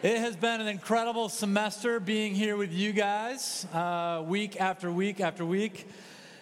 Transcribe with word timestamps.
It 0.00 0.18
has 0.18 0.36
been 0.36 0.60
an 0.60 0.68
incredible 0.68 1.28
semester 1.28 1.98
being 1.98 2.32
here 2.32 2.56
with 2.56 2.72
you 2.72 2.92
guys, 2.92 3.66
uh, 3.74 4.22
week 4.24 4.60
after 4.60 4.92
week 4.92 5.18
after 5.18 5.44
week. 5.44 5.88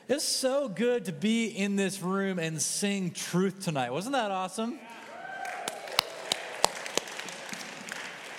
It's 0.09 0.25
so 0.25 0.69
good 0.69 1.07
to 1.07 1.13
be 1.13 1.47
in 1.47 1.75
this 1.75 2.03
room 2.03 2.39
and 2.39 2.61
sing 2.61 3.13
truth 3.13 3.65
tonight. 3.65 3.95
Wasn't 3.95 4.13
that 4.13 4.31
awesome? 4.31 4.79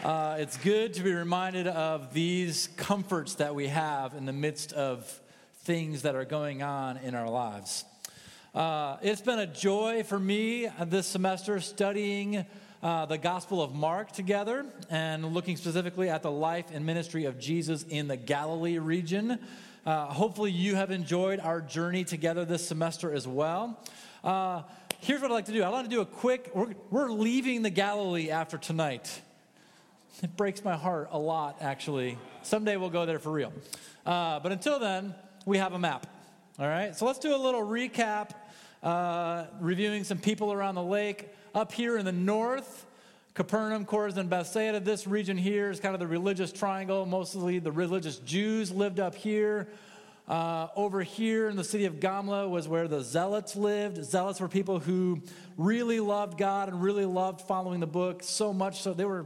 Uh, 0.04 0.36
it's 0.38 0.58
good 0.58 0.94
to 0.94 1.02
be 1.02 1.12
reminded 1.12 1.66
of 1.66 2.14
these 2.14 2.70
comforts 2.78 3.34
that 3.36 3.56
we 3.56 3.70
have 3.70 4.14
in 4.14 4.28
the 4.28 4.34
midst 4.34 4.72
of 4.74 5.20
things 5.64 6.04
that 6.04 6.14
are 6.14 6.26
going 6.26 6.62
on 6.62 6.98
in 6.98 7.16
our 7.16 7.28
lives. 7.28 7.86
Uh, 8.54 8.98
it's 9.02 9.22
been 9.22 9.40
a 9.40 9.48
joy 9.48 10.04
for 10.04 10.20
me 10.20 10.70
this 10.86 11.08
semester 11.08 11.60
studying 11.60 12.46
uh, 12.84 13.06
the 13.06 13.18
Gospel 13.18 13.62
of 13.62 13.74
Mark 13.74 14.12
together 14.12 14.66
and 14.90 15.26
looking 15.34 15.58
specifically 15.58 16.10
at 16.10 16.22
the 16.24 16.32
life 16.32 16.66
and 16.74 16.86
ministry 16.86 17.26
of 17.26 17.40
Jesus 17.40 17.84
in 17.84 18.08
the 18.08 18.18
Galilee 18.18 18.78
region. 18.78 19.40
Uh, 19.86 20.06
hopefully, 20.06 20.52
you 20.52 20.76
have 20.76 20.92
enjoyed 20.92 21.40
our 21.40 21.62
journey 21.62 22.04
together 22.04 22.46
this 22.46 22.68
semester 22.68 23.14
as 23.14 23.28
well. 23.28 23.80
Uh, 24.24 24.62
here's 25.00 25.22
what 25.22 25.32
I'd 25.32 25.36
like 25.36 25.46
to 25.46 25.54
do 25.54 25.64
I 25.64 25.70
want 25.70 25.90
to 25.90 25.96
do 25.96 26.02
a 26.02 26.06
quick, 26.06 26.52
we're, 26.54 26.74
we're 26.90 27.10
leaving 27.10 27.62
the 27.62 27.70
Galilee 27.70 28.30
after 28.30 28.58
tonight. 28.58 29.22
It 30.24 30.36
breaks 30.36 30.64
my 30.64 30.76
heart 30.76 31.10
a 31.12 31.20
lot, 31.20 31.58
actually. 31.62 32.18
Someday 32.42 32.76
we'll 32.76 32.90
go 32.90 33.06
there 33.06 33.20
for 33.20 33.32
real. 33.32 33.54
Uh, 34.06 34.40
but 34.40 34.52
until 34.52 34.80
then, 34.80 35.14
we 35.46 35.58
have 35.58 35.74
a 35.74 35.80
map. 35.80 36.08
All 36.60 36.68
right? 36.68 36.96
So 36.96 37.06
let's 37.06 37.20
do 37.20 37.36
a 37.36 37.38
little 37.38 37.62
recap, 37.62 38.32
uh, 38.82 39.46
reviewing 39.60 40.04
some 40.04 40.18
people 40.18 40.52
around 40.52 40.76
the 40.76 40.84
lake. 40.84 41.30
Up 41.58 41.72
here 41.72 41.98
in 41.98 42.06
the 42.06 42.12
north, 42.12 42.86
Capernaum, 43.34 43.84
Chorazin, 43.84 44.30
Bethsaida. 44.30 44.80
This 44.80 45.08
region 45.08 45.38
here 45.38 45.72
is 45.72 45.80
kind 45.80 45.96
of 45.96 46.00
the 46.00 46.06
religious 46.06 46.52
triangle. 46.52 47.08
Mostly 47.08 47.58
the 47.58 47.72
religious 47.72 48.18
Jews 48.20 48.72
lived 48.72 49.00
up 49.00 49.16
here. 49.16 49.68
Uh, 50.28 50.68
over 50.76 51.02
here 51.02 51.50
in 51.50 51.56
the 51.56 51.64
city 51.64 51.86
of 51.86 51.96
Gamla 51.96 52.48
was 52.48 52.68
where 52.68 52.88
the 52.88 53.02
Zealots 53.02 53.56
lived. 53.56 54.06
Zealots 54.06 54.40
were 54.40 54.48
people 54.48 54.78
who 54.78 55.24
really 55.58 56.00
loved 56.00 56.38
God 56.38 56.70
and 56.70 56.80
really 56.80 57.06
loved 57.06 57.42
following 57.42 57.80
the 57.80 57.88
book 57.88 58.22
so 58.22 58.54
much 58.54 58.84
so 58.84 58.94
they 58.94 59.06
were 59.06 59.26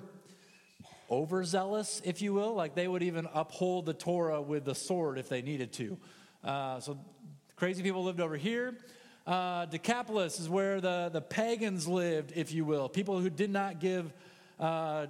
overzealous, 1.09 2.01
if 2.05 2.21
you 2.21 2.33
will. 2.33 2.53
Like 2.53 2.75
they 2.75 2.87
would 2.87 3.03
even 3.03 3.27
uphold 3.33 3.85
the 3.85 3.93
Torah 3.93 4.41
with 4.41 4.63
the 4.63 4.73
sword 4.73 5.17
if 5.17 5.27
they 5.27 5.41
needed 5.41 5.73
to. 5.73 5.97
Uh, 6.45 6.79
so 6.79 6.97
crazy 7.57 7.83
people 7.83 8.05
lived 8.05 8.21
over 8.21 8.37
here. 8.37 8.77
Uh, 9.25 9.65
Decapolis 9.65 10.39
is 10.39 10.49
where 10.49 10.81
the, 10.81 11.09
the 11.13 11.21
pagans 11.21 11.87
lived, 11.87 12.33
if 12.35 12.51
you 12.51 12.65
will, 12.65 12.89
people 12.89 13.19
who 13.19 13.29
did 13.29 13.51
not 13.51 13.79
give 13.79 14.11
uh, 14.59 15.05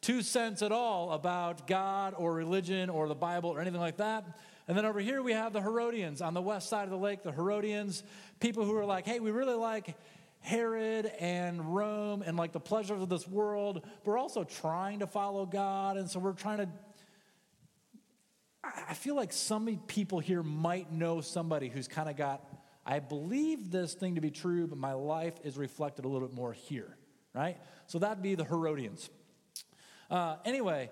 two 0.00 0.22
cents 0.22 0.62
at 0.62 0.70
all 0.70 1.12
about 1.12 1.66
God 1.66 2.14
or 2.16 2.32
religion 2.32 2.88
or 2.88 3.08
the 3.08 3.14
Bible 3.14 3.50
or 3.50 3.60
anything 3.60 3.80
like 3.80 3.96
that. 3.96 4.24
And 4.68 4.76
then 4.76 4.84
over 4.84 5.00
here 5.00 5.22
we 5.22 5.32
have 5.32 5.52
the 5.52 5.60
Herodians 5.60 6.20
on 6.22 6.34
the 6.34 6.42
west 6.42 6.68
side 6.68 6.84
of 6.84 6.90
the 6.90 6.98
lake, 6.98 7.22
the 7.22 7.32
Herodians, 7.32 8.04
people 8.38 8.64
who 8.64 8.76
are 8.76 8.84
like, 8.84 9.06
hey, 9.06 9.18
we 9.18 9.30
really 9.30 9.54
like 9.54 9.96
Herod 10.40 11.06
and 11.18 11.74
Rome 11.74 12.22
and 12.24 12.36
like 12.36 12.52
the 12.52 12.60
pleasures 12.60 13.02
of 13.02 13.08
this 13.08 13.26
world, 13.26 13.80
but 13.82 14.06
we're 14.06 14.18
also 14.18 14.44
trying 14.44 15.00
to 15.00 15.06
follow 15.06 15.46
God. 15.46 15.96
And 15.96 16.08
so 16.08 16.20
we're 16.20 16.32
trying 16.32 16.58
to. 16.58 16.68
I 18.62 18.94
feel 18.94 19.16
like 19.16 19.32
some 19.32 19.80
people 19.86 20.18
here 20.18 20.42
might 20.42 20.92
know 20.92 21.20
somebody 21.20 21.68
who's 21.68 21.88
kind 21.88 22.08
of 22.08 22.16
got 22.16 22.44
I 22.88 23.00
believe 23.00 23.70
this 23.70 23.92
thing 23.92 24.14
to 24.14 24.22
be 24.22 24.30
true, 24.30 24.66
but 24.66 24.78
my 24.78 24.94
life 24.94 25.34
is 25.44 25.58
reflected 25.58 26.06
a 26.06 26.08
little 26.08 26.26
bit 26.26 26.34
more 26.34 26.54
here, 26.54 26.96
right? 27.34 27.58
So 27.86 27.98
that'd 27.98 28.22
be 28.22 28.34
the 28.34 28.44
Herodians. 28.44 29.10
Uh, 30.10 30.36
anyway, 30.46 30.88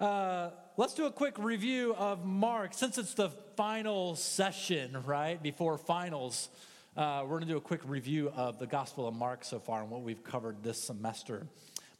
uh, 0.00 0.52
let's 0.78 0.94
do 0.94 1.04
a 1.04 1.10
quick 1.10 1.38
review 1.38 1.94
of 1.96 2.24
Mark. 2.24 2.72
Since 2.72 2.96
it's 2.96 3.12
the 3.12 3.28
final 3.56 4.16
session, 4.16 4.96
right, 5.04 5.40
before 5.42 5.76
finals, 5.76 6.48
uh, 6.96 7.20
we're 7.24 7.36
going 7.36 7.42
to 7.42 7.48
do 7.48 7.58
a 7.58 7.60
quick 7.60 7.82
review 7.84 8.32
of 8.34 8.58
the 8.58 8.66
Gospel 8.66 9.06
of 9.06 9.14
Mark 9.14 9.44
so 9.44 9.58
far 9.58 9.82
and 9.82 9.90
what 9.90 10.00
we've 10.00 10.24
covered 10.24 10.62
this 10.62 10.82
semester. 10.82 11.46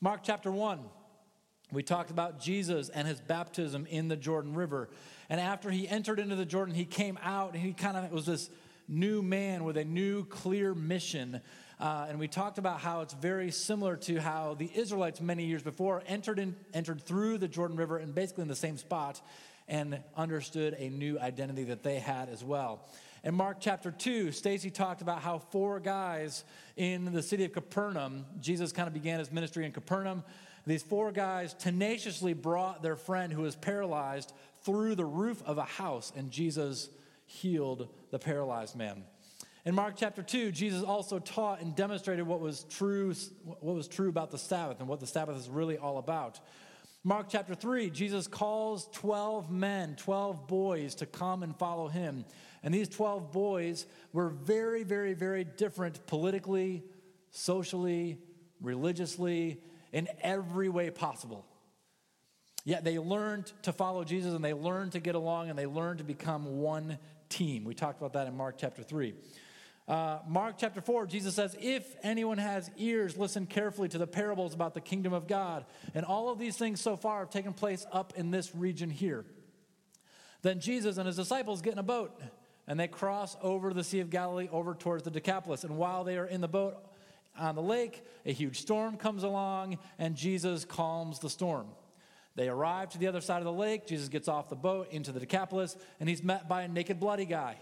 Mark 0.01 0.21
chapter 0.23 0.51
1. 0.51 0.81
We 1.71 1.83
talked 1.83 2.11
about 2.11 2.41
Jesus 2.41 2.89
and 2.89 3.07
his 3.07 3.21
baptism 3.21 3.85
in 3.91 4.09
the 4.09 4.17
Jordan 4.17 4.55
River. 4.55 4.89
And 5.29 5.39
after 5.39 5.71
he 5.71 5.87
entered 5.87 6.19
into 6.19 6.37
the 6.37 6.47
Jordan, 6.47 6.75
he 6.75 6.87
came 6.87 7.19
out 7.23 7.53
and 7.53 7.63
he 7.63 7.75
kind 7.75 7.97
of 7.99 8.11
was 8.11 8.25
this 8.25 8.49
new 8.89 9.23
man 9.23 9.65
with 9.65 9.77
a 9.77 9.85
new 9.85 10.25
clear 10.25 10.75
mission. 10.75 11.41
Uh, 11.81 12.07
and 12.09 12.19
we 12.19 12.29
talked 12.29 12.59
about 12.59 12.81
how 12.81 13.01
it's 13.01 13.15
very 13.15 13.51
similar 13.51 13.97
to 13.97 14.21
how 14.21 14.55
the 14.55 14.71
Israelites 14.75 15.21
many 15.21 15.45
years 15.45 15.63
before 15.63 16.03
entered 16.07 16.39
in, 16.39 16.55
entered 16.73 17.03
through 17.03 17.39
the 17.39 17.49
Jordan 17.49 17.77
River 17.77 17.99
and 17.99 18.15
basically 18.15 18.43
in 18.43 18.49
the 18.49 18.57
same 18.57 18.77
spot 18.77 19.21
and 19.69 19.99
understood 20.17 20.75
a 20.79 20.89
new 20.91 21.19
identity 21.19 21.65
that 21.65 21.83
they 21.83 21.99
had 21.99 22.29
as 22.29 22.45
well. 22.45 22.87
In 23.25 23.35
Mark 23.35 23.57
chapter 23.59 23.91
2, 23.91 24.33
Stacy 24.33 24.71
talked 24.71 25.01
about 25.01 25.23
how 25.23 25.39
four 25.39 25.81
guys 25.81 26.45
in 26.77 27.11
the 27.13 27.23
city 27.23 27.45
of 27.47 27.53
Capernaum, 27.53 28.27
Jesus 28.39 28.71
kind 28.71 28.87
of 28.87 28.93
began 28.93 29.19
his 29.19 29.33
ministry 29.33 29.65
in 29.65 29.73
Capernaum. 29.73 30.23
These 30.67 30.83
four 30.83 31.11
guys 31.11 31.55
tenaciously 31.55 32.35
brought 32.35 32.83
their 32.83 32.97
friend 32.97 33.33
who 33.33 33.43
was 33.43 33.57
paralyzed 33.57 34.35
through 34.63 34.95
the 34.95 35.05
roof 35.07 35.43
of 35.47 35.57
a 35.57 35.65
house, 35.65 36.13
and 36.15 36.31
Jesus 36.31 36.91
healed 37.27 37.89
the 38.11 38.19
paralyzed 38.19 38.77
man. 38.77 39.05
In 39.67 39.75
Mark 39.75 39.95
chapter 39.97 40.23
2, 40.23 40.53
Jesus 40.53 40.83
also 40.83 41.19
taught 41.19 41.63
and 41.63 41.75
demonstrated 41.75 42.27
what 42.27 42.41
was 42.41 42.65
true, 42.65 43.15
what 43.45 43.75
was 43.75 43.89
true 43.89 44.11
about 44.11 44.31
the 44.31 44.39
Sabbath 44.39 44.81
and 44.81 44.89
what 44.89 45.01
the 45.01 45.07
Sabbath 45.07 45.39
is 45.39 45.49
really 45.49 45.79
all 45.79 45.97
about. 45.97 46.39
Mark 47.03 47.27
chapter 47.31 47.55
3, 47.55 47.91
Jesus 47.91 48.27
calls 48.27 48.89
12 48.93 49.51
men, 49.51 49.97
12 49.97 50.47
boys 50.47 50.95
to 50.97 51.07
come 51.07 51.43
and 51.43 51.57
follow 51.57 51.89
him. 51.89 52.25
And 52.63 52.73
these 52.73 52.89
12 52.89 53.31
boys 53.31 53.87
were 54.13 54.31
very, 54.31 54.85
very, 54.85 55.13
very 55.13 55.45
different 55.45 56.07
politically, 56.07 56.83
socially, 57.31 58.19
religiously, 58.61 59.61
in 59.93 60.09
every 60.23 60.69
way 60.69 60.91
possible. 60.91 61.47
Yet 62.65 62.83
they 62.83 62.99
learned 62.99 63.53
to 63.63 63.73
follow 63.73 64.05
Jesus 64.05 64.33
and 64.33 64.43
they 64.43 64.55
learned 64.55 64.93
to 64.93 65.01
get 65.01 65.15
along 65.15 65.51
and 65.51 65.59
they 65.59 65.67
learned 65.67 65.99
to 65.99 66.05
become 66.05 66.61
one 66.61 66.99
team. 67.29 67.65
We 67.65 67.75
talked 67.75 68.01
about 68.01 68.15
that 68.15 68.27
in 68.27 68.37
Mark 68.37 68.57
chapter 68.59 68.83
3. 68.83 69.15
Uh, 69.87 70.21
Mark 70.27 70.55
chapter 70.57 70.81
4, 70.81 71.07
Jesus 71.07 71.35
says, 71.35 71.55
If 71.61 71.85
anyone 72.03 72.39
has 72.39 72.71
ears, 72.79 73.19
listen 73.19 73.45
carefully 73.45 73.89
to 73.91 73.99
the 73.99 74.07
parables 74.07 74.55
about 74.55 74.73
the 74.73 74.81
kingdom 74.81 75.13
of 75.13 75.27
God. 75.27 75.67
And 75.95 76.07
all 76.07 76.31
of 76.31 76.39
these 76.39 76.57
things 76.57 76.81
so 76.81 76.97
far 76.97 77.21
have 77.21 77.31
taken 77.31 77.53
place 77.53 77.85
up 77.93 78.15
in 78.17 78.31
this 78.31 78.55
region 78.55 78.89
here. 78.89 79.27
Then 80.41 80.61
Jesus 80.61 80.97
and 80.97 81.07
his 81.07 81.17
disciples 81.17 81.61
get 81.61 81.75
in 81.75 81.79
a 81.79 81.83
boat 81.83 82.19
and 82.67 82.81
they 82.81 82.89
cross 82.89 83.37
over 83.43 83.75
the 83.75 83.85
Sea 83.85 84.01
of 84.01 84.09
Galilee 84.09 84.49
over 84.51 84.75
towards 84.75 85.03
the 85.03 85.11
Decapolis. 85.11 85.65
And 85.65 85.77
while 85.77 86.03
they 86.03 86.17
are 86.17 86.27
in 86.27 86.41
the 86.41 86.49
boat 86.49 86.77
on 87.39 87.55
the 87.55 87.63
lake, 87.63 88.03
a 88.25 88.33
huge 88.33 88.61
storm 88.61 88.97
comes 88.97 89.23
along 89.23 89.79
and 89.99 90.17
Jesus 90.17 90.65
calms 90.65 91.19
the 91.19 91.29
storm. 91.29 91.67
They 92.37 92.49
arrive 92.49 92.91
to 92.91 92.99
the 92.99 93.07
other 93.07 93.21
side 93.21 93.39
of 93.39 93.45
the 93.45 93.53
lake. 93.53 93.87
Jesus 93.87 94.09
gets 94.09 94.29
off 94.29 94.49
the 94.49 94.57
boat 94.57 94.89
into 94.91 95.13
the 95.13 95.21
Decapolis, 95.21 95.77
and 96.01 96.09
he's 96.09 96.23
met 96.23 96.49
by 96.49 96.63
a 96.63 96.69
naked, 96.69 96.99
bloody 96.99 97.27
guy 97.27 97.57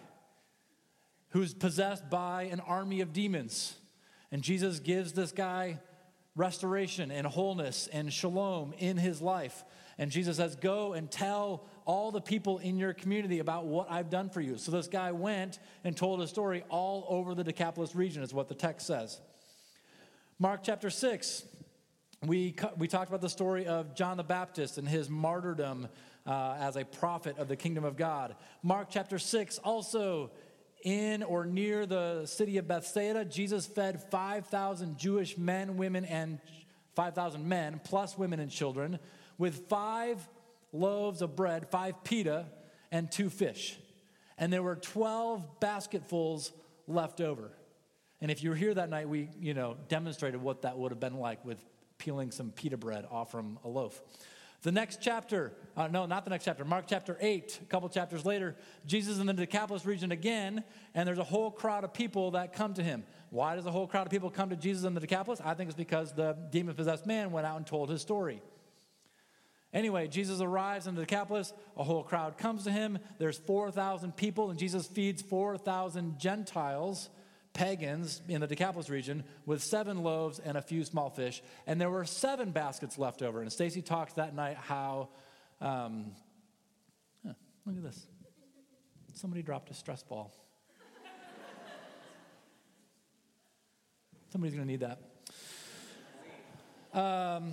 who's 1.30 1.54
possessed 1.54 2.08
by 2.10 2.44
an 2.44 2.60
army 2.60 3.00
of 3.00 3.12
demons. 3.12 3.74
And 4.30 4.42
Jesus 4.42 4.78
gives 4.78 5.12
this 5.12 5.32
guy 5.32 5.78
restoration 6.36 7.10
and 7.10 7.26
wholeness 7.26 7.88
and 7.92 8.12
shalom 8.12 8.74
in 8.78 8.96
his 8.96 9.20
life. 9.20 9.64
And 9.98 10.10
Jesus 10.10 10.38
says, 10.38 10.56
Go 10.56 10.94
and 10.94 11.10
tell 11.10 11.66
all 11.84 12.10
the 12.10 12.20
people 12.20 12.58
in 12.58 12.78
your 12.78 12.94
community 12.94 13.38
about 13.40 13.66
what 13.66 13.90
I've 13.90 14.08
done 14.08 14.30
for 14.30 14.40
you. 14.40 14.56
So 14.56 14.72
this 14.72 14.88
guy 14.88 15.12
went 15.12 15.58
and 15.84 15.96
told 15.96 16.22
a 16.22 16.26
story 16.26 16.64
all 16.68 17.04
over 17.08 17.34
the 17.34 17.44
Decapolis 17.44 17.94
region, 17.94 18.22
is 18.22 18.32
what 18.32 18.48
the 18.48 18.54
text 18.54 18.86
says. 18.86 19.20
Mark 20.38 20.60
chapter 20.62 20.90
6, 20.90 21.44
we, 22.24 22.54
we 22.76 22.86
talked 22.86 23.08
about 23.08 23.20
the 23.20 23.28
story 23.28 23.66
of 23.66 23.96
John 23.96 24.16
the 24.16 24.22
Baptist 24.22 24.78
and 24.78 24.88
his 24.88 25.10
martyrdom 25.10 25.88
uh, 26.24 26.56
as 26.60 26.76
a 26.76 26.84
prophet 26.84 27.36
of 27.38 27.48
the 27.48 27.56
kingdom 27.56 27.84
of 27.84 27.96
God. 27.96 28.36
Mark 28.62 28.88
chapter 28.90 29.18
6, 29.18 29.58
also 29.58 30.30
in 30.84 31.24
or 31.24 31.44
near 31.44 31.84
the 31.84 32.24
city 32.26 32.58
of 32.58 32.68
Bethsaida, 32.68 33.24
Jesus 33.24 33.66
fed 33.66 34.02
5,000 34.10 34.98
Jewish 34.98 35.36
men, 35.36 35.76
women, 35.76 36.04
and 36.04 36.38
5,000 36.94 37.48
men, 37.48 37.80
plus 37.82 38.16
women 38.16 38.38
and 38.38 38.50
children, 38.50 39.00
with 39.36 39.68
five 39.68 40.28
loaves 40.72 41.22
of 41.22 41.34
bread, 41.34 41.68
five 41.70 42.04
pita, 42.04 42.46
and 42.92 43.10
two 43.10 43.30
fish. 43.30 43.78
And 44.38 44.52
there 44.52 44.62
were 44.62 44.76
12 44.76 45.60
basketfuls 45.60 46.52
left 46.86 47.20
over. 47.20 47.50
And 48.20 48.30
if 48.30 48.44
you 48.44 48.50
were 48.50 48.56
here 48.56 48.74
that 48.74 48.90
night, 48.90 49.08
we, 49.08 49.28
you 49.40 49.54
know, 49.54 49.76
demonstrated 49.88 50.40
what 50.40 50.62
that 50.62 50.78
would 50.78 50.92
have 50.92 51.00
been 51.00 51.18
like 51.18 51.44
with 51.44 51.58
peeling 52.02 52.32
some 52.32 52.50
pita 52.50 52.76
bread 52.76 53.06
off 53.12 53.30
from 53.30 53.60
a 53.62 53.68
loaf. 53.68 54.02
The 54.62 54.72
next 54.72 55.00
chapter, 55.00 55.52
uh, 55.76 55.86
no, 55.86 56.06
not 56.06 56.24
the 56.24 56.30
next 56.30 56.44
chapter, 56.44 56.64
Mark 56.64 56.86
chapter 56.88 57.16
8, 57.20 57.60
a 57.62 57.64
couple 57.66 57.88
chapters 57.88 58.24
later, 58.24 58.56
Jesus 58.86 59.18
in 59.18 59.26
the 59.26 59.32
Decapolis 59.32 59.86
region 59.86 60.10
again, 60.10 60.64
and 60.94 61.06
there's 61.06 61.18
a 61.18 61.24
whole 61.24 61.50
crowd 61.50 61.84
of 61.84 61.94
people 61.94 62.32
that 62.32 62.52
come 62.52 62.74
to 62.74 62.82
him. 62.82 63.04
Why 63.30 63.54
does 63.54 63.66
a 63.66 63.70
whole 63.70 63.86
crowd 63.86 64.06
of 64.06 64.10
people 64.10 64.30
come 64.30 64.50
to 64.50 64.56
Jesus 64.56 64.84
in 64.84 64.94
the 64.94 65.00
Decapolis? 65.00 65.40
I 65.44 65.54
think 65.54 65.68
it's 65.68 65.76
because 65.76 66.12
the 66.12 66.36
demon 66.50 66.74
possessed 66.74 67.06
man 67.06 67.30
went 67.30 67.46
out 67.46 67.56
and 67.56 67.66
told 67.66 67.88
his 67.88 68.02
story. 68.02 68.42
Anyway, 69.72 70.08
Jesus 70.08 70.40
arrives 70.40 70.88
in 70.88 70.96
the 70.96 71.02
Decapolis. 71.02 71.52
A 71.76 71.84
whole 71.84 72.02
crowd 72.02 72.36
comes 72.36 72.64
to 72.64 72.72
him. 72.72 72.98
There's 73.18 73.38
4,000 73.38 74.16
people, 74.16 74.50
and 74.50 74.58
Jesus 74.58 74.88
feeds 74.88 75.22
4,000 75.22 76.18
Gentiles, 76.18 77.10
pagans 77.52 78.22
in 78.28 78.40
the 78.40 78.46
Decapolis 78.46 78.88
region, 78.88 79.24
with 79.46 79.62
seven 79.62 80.02
loaves 80.02 80.38
and 80.38 80.56
a 80.56 80.62
few 80.62 80.84
small 80.84 81.10
fish. 81.10 81.42
And 81.66 81.80
there 81.80 81.90
were 81.90 82.04
seven 82.04 82.50
baskets 82.50 82.98
left 82.98 83.22
over. 83.22 83.40
And 83.42 83.52
Stacy 83.52 83.82
talked 83.82 84.16
that 84.16 84.34
night 84.34 84.56
how, 84.56 85.10
um, 85.60 86.12
look 87.24 87.76
at 87.76 87.82
this. 87.82 88.06
Somebody 89.14 89.42
dropped 89.42 89.70
a 89.70 89.74
stress 89.74 90.02
ball. 90.02 90.32
Somebody's 94.30 94.54
going 94.54 94.66
to 94.66 94.72
need 94.72 94.80
that. 94.80 94.98
Um, 96.98 97.52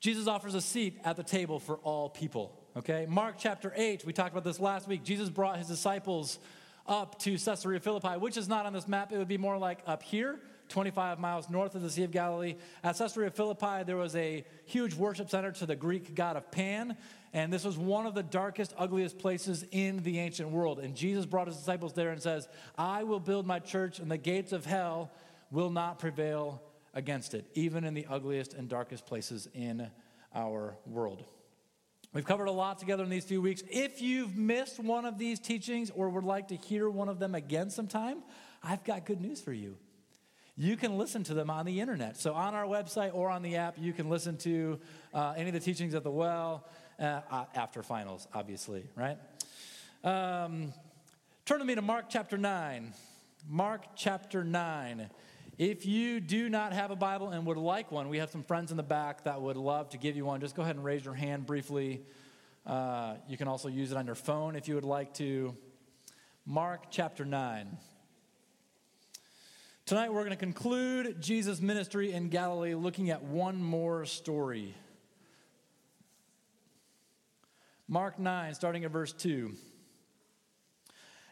Jesus 0.00 0.26
offers 0.26 0.54
a 0.54 0.60
seat 0.60 0.98
at 1.04 1.16
the 1.16 1.22
table 1.22 1.60
for 1.60 1.76
all 1.78 2.08
people. 2.08 2.58
Okay? 2.76 3.06
Mark 3.08 3.36
chapter 3.38 3.72
8, 3.76 4.04
we 4.04 4.12
talked 4.12 4.32
about 4.32 4.44
this 4.44 4.58
last 4.58 4.88
week. 4.88 5.04
Jesus 5.04 5.28
brought 5.28 5.58
his 5.58 5.68
disciples 5.68 6.38
up 6.86 7.18
to 7.20 7.38
Caesarea 7.38 7.80
Philippi, 7.80 8.18
which 8.18 8.36
is 8.36 8.48
not 8.48 8.66
on 8.66 8.72
this 8.72 8.88
map. 8.88 9.12
It 9.12 9.18
would 9.18 9.28
be 9.28 9.38
more 9.38 9.58
like 9.58 9.80
up 9.86 10.02
here, 10.02 10.40
25 10.68 11.18
miles 11.18 11.50
north 11.50 11.74
of 11.74 11.82
the 11.82 11.90
Sea 11.90 12.04
of 12.04 12.10
Galilee. 12.10 12.56
At 12.82 12.96
Caesarea 12.98 13.30
Philippi, 13.30 13.84
there 13.84 13.96
was 13.96 14.16
a 14.16 14.44
huge 14.64 14.94
worship 14.94 15.30
center 15.30 15.52
to 15.52 15.66
the 15.66 15.76
Greek 15.76 16.14
god 16.14 16.36
of 16.36 16.50
Pan. 16.50 16.96
And 17.32 17.52
this 17.52 17.64
was 17.64 17.78
one 17.78 18.06
of 18.06 18.14
the 18.14 18.22
darkest, 18.22 18.74
ugliest 18.76 19.18
places 19.18 19.64
in 19.70 20.02
the 20.02 20.18
ancient 20.18 20.50
world. 20.50 20.80
And 20.80 20.96
Jesus 20.96 21.26
brought 21.26 21.46
his 21.46 21.56
disciples 21.56 21.92
there 21.92 22.10
and 22.10 22.20
says, 22.20 22.48
I 22.76 23.04
will 23.04 23.20
build 23.20 23.46
my 23.46 23.60
church, 23.60 24.00
and 24.00 24.10
the 24.10 24.18
gates 24.18 24.52
of 24.52 24.66
hell 24.66 25.12
will 25.50 25.70
not 25.70 25.98
prevail 25.98 26.60
against 26.92 27.34
it, 27.34 27.44
even 27.54 27.84
in 27.84 27.94
the 27.94 28.06
ugliest 28.08 28.54
and 28.54 28.68
darkest 28.68 29.06
places 29.06 29.48
in 29.54 29.88
our 30.34 30.76
world. 30.86 31.24
We've 32.12 32.24
covered 32.24 32.46
a 32.46 32.52
lot 32.52 32.80
together 32.80 33.04
in 33.04 33.10
these 33.10 33.24
few 33.24 33.40
weeks. 33.40 33.62
If 33.70 34.02
you've 34.02 34.36
missed 34.36 34.80
one 34.80 35.04
of 35.04 35.16
these 35.16 35.38
teachings 35.38 35.90
or 35.90 36.08
would 36.08 36.24
like 36.24 36.48
to 36.48 36.56
hear 36.56 36.90
one 36.90 37.08
of 37.08 37.20
them 37.20 37.36
again 37.36 37.70
sometime, 37.70 38.24
I've 38.64 38.82
got 38.82 39.06
good 39.06 39.20
news 39.20 39.40
for 39.40 39.52
you. 39.52 39.76
You 40.56 40.76
can 40.76 40.98
listen 40.98 41.22
to 41.24 41.34
them 41.34 41.50
on 41.50 41.66
the 41.66 41.80
internet. 41.80 42.16
So, 42.16 42.34
on 42.34 42.54
our 42.54 42.64
website 42.64 43.14
or 43.14 43.30
on 43.30 43.42
the 43.42 43.56
app, 43.56 43.76
you 43.78 43.92
can 43.92 44.10
listen 44.10 44.36
to 44.38 44.80
uh, 45.14 45.34
any 45.36 45.50
of 45.50 45.54
the 45.54 45.60
teachings 45.60 45.94
at 45.94 46.02
the 46.02 46.10
well 46.10 46.66
uh, 46.98 47.20
uh 47.30 47.44
after 47.54 47.82
finals, 47.82 48.26
obviously, 48.34 48.84
right? 48.96 49.16
Um, 50.02 50.72
turn 51.46 51.60
with 51.60 51.68
me 51.68 51.76
to 51.76 51.82
Mark 51.82 52.06
chapter 52.08 52.36
9. 52.36 52.92
Mark 53.48 53.82
chapter 53.94 54.42
9. 54.42 55.08
If 55.60 55.84
you 55.84 56.20
do 56.20 56.48
not 56.48 56.72
have 56.72 56.90
a 56.90 56.96
Bible 56.96 57.28
and 57.28 57.44
would 57.44 57.58
like 57.58 57.92
one, 57.92 58.08
we 58.08 58.16
have 58.16 58.30
some 58.30 58.42
friends 58.42 58.70
in 58.70 58.78
the 58.78 58.82
back 58.82 59.24
that 59.24 59.42
would 59.42 59.58
love 59.58 59.90
to 59.90 59.98
give 59.98 60.16
you 60.16 60.24
one. 60.24 60.40
Just 60.40 60.54
go 60.54 60.62
ahead 60.62 60.74
and 60.74 60.82
raise 60.82 61.04
your 61.04 61.12
hand 61.12 61.44
briefly. 61.44 62.00
Uh, 62.64 63.16
you 63.28 63.36
can 63.36 63.46
also 63.46 63.68
use 63.68 63.92
it 63.92 63.98
on 63.98 64.06
your 64.06 64.14
phone 64.14 64.56
if 64.56 64.68
you 64.68 64.74
would 64.74 64.86
like 64.86 65.12
to. 65.12 65.54
Mark 66.46 66.84
chapter 66.90 67.26
9. 67.26 67.76
Tonight 69.84 70.10
we're 70.10 70.20
going 70.20 70.30
to 70.30 70.36
conclude 70.36 71.20
Jesus' 71.20 71.60
ministry 71.60 72.14
in 72.14 72.30
Galilee 72.30 72.74
looking 72.74 73.10
at 73.10 73.22
one 73.22 73.62
more 73.62 74.06
story. 74.06 74.74
Mark 77.86 78.18
9, 78.18 78.54
starting 78.54 78.86
at 78.86 78.90
verse 78.90 79.12
2. 79.12 79.52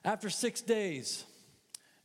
After 0.04 0.28
six 0.28 0.60
days, 0.60 1.24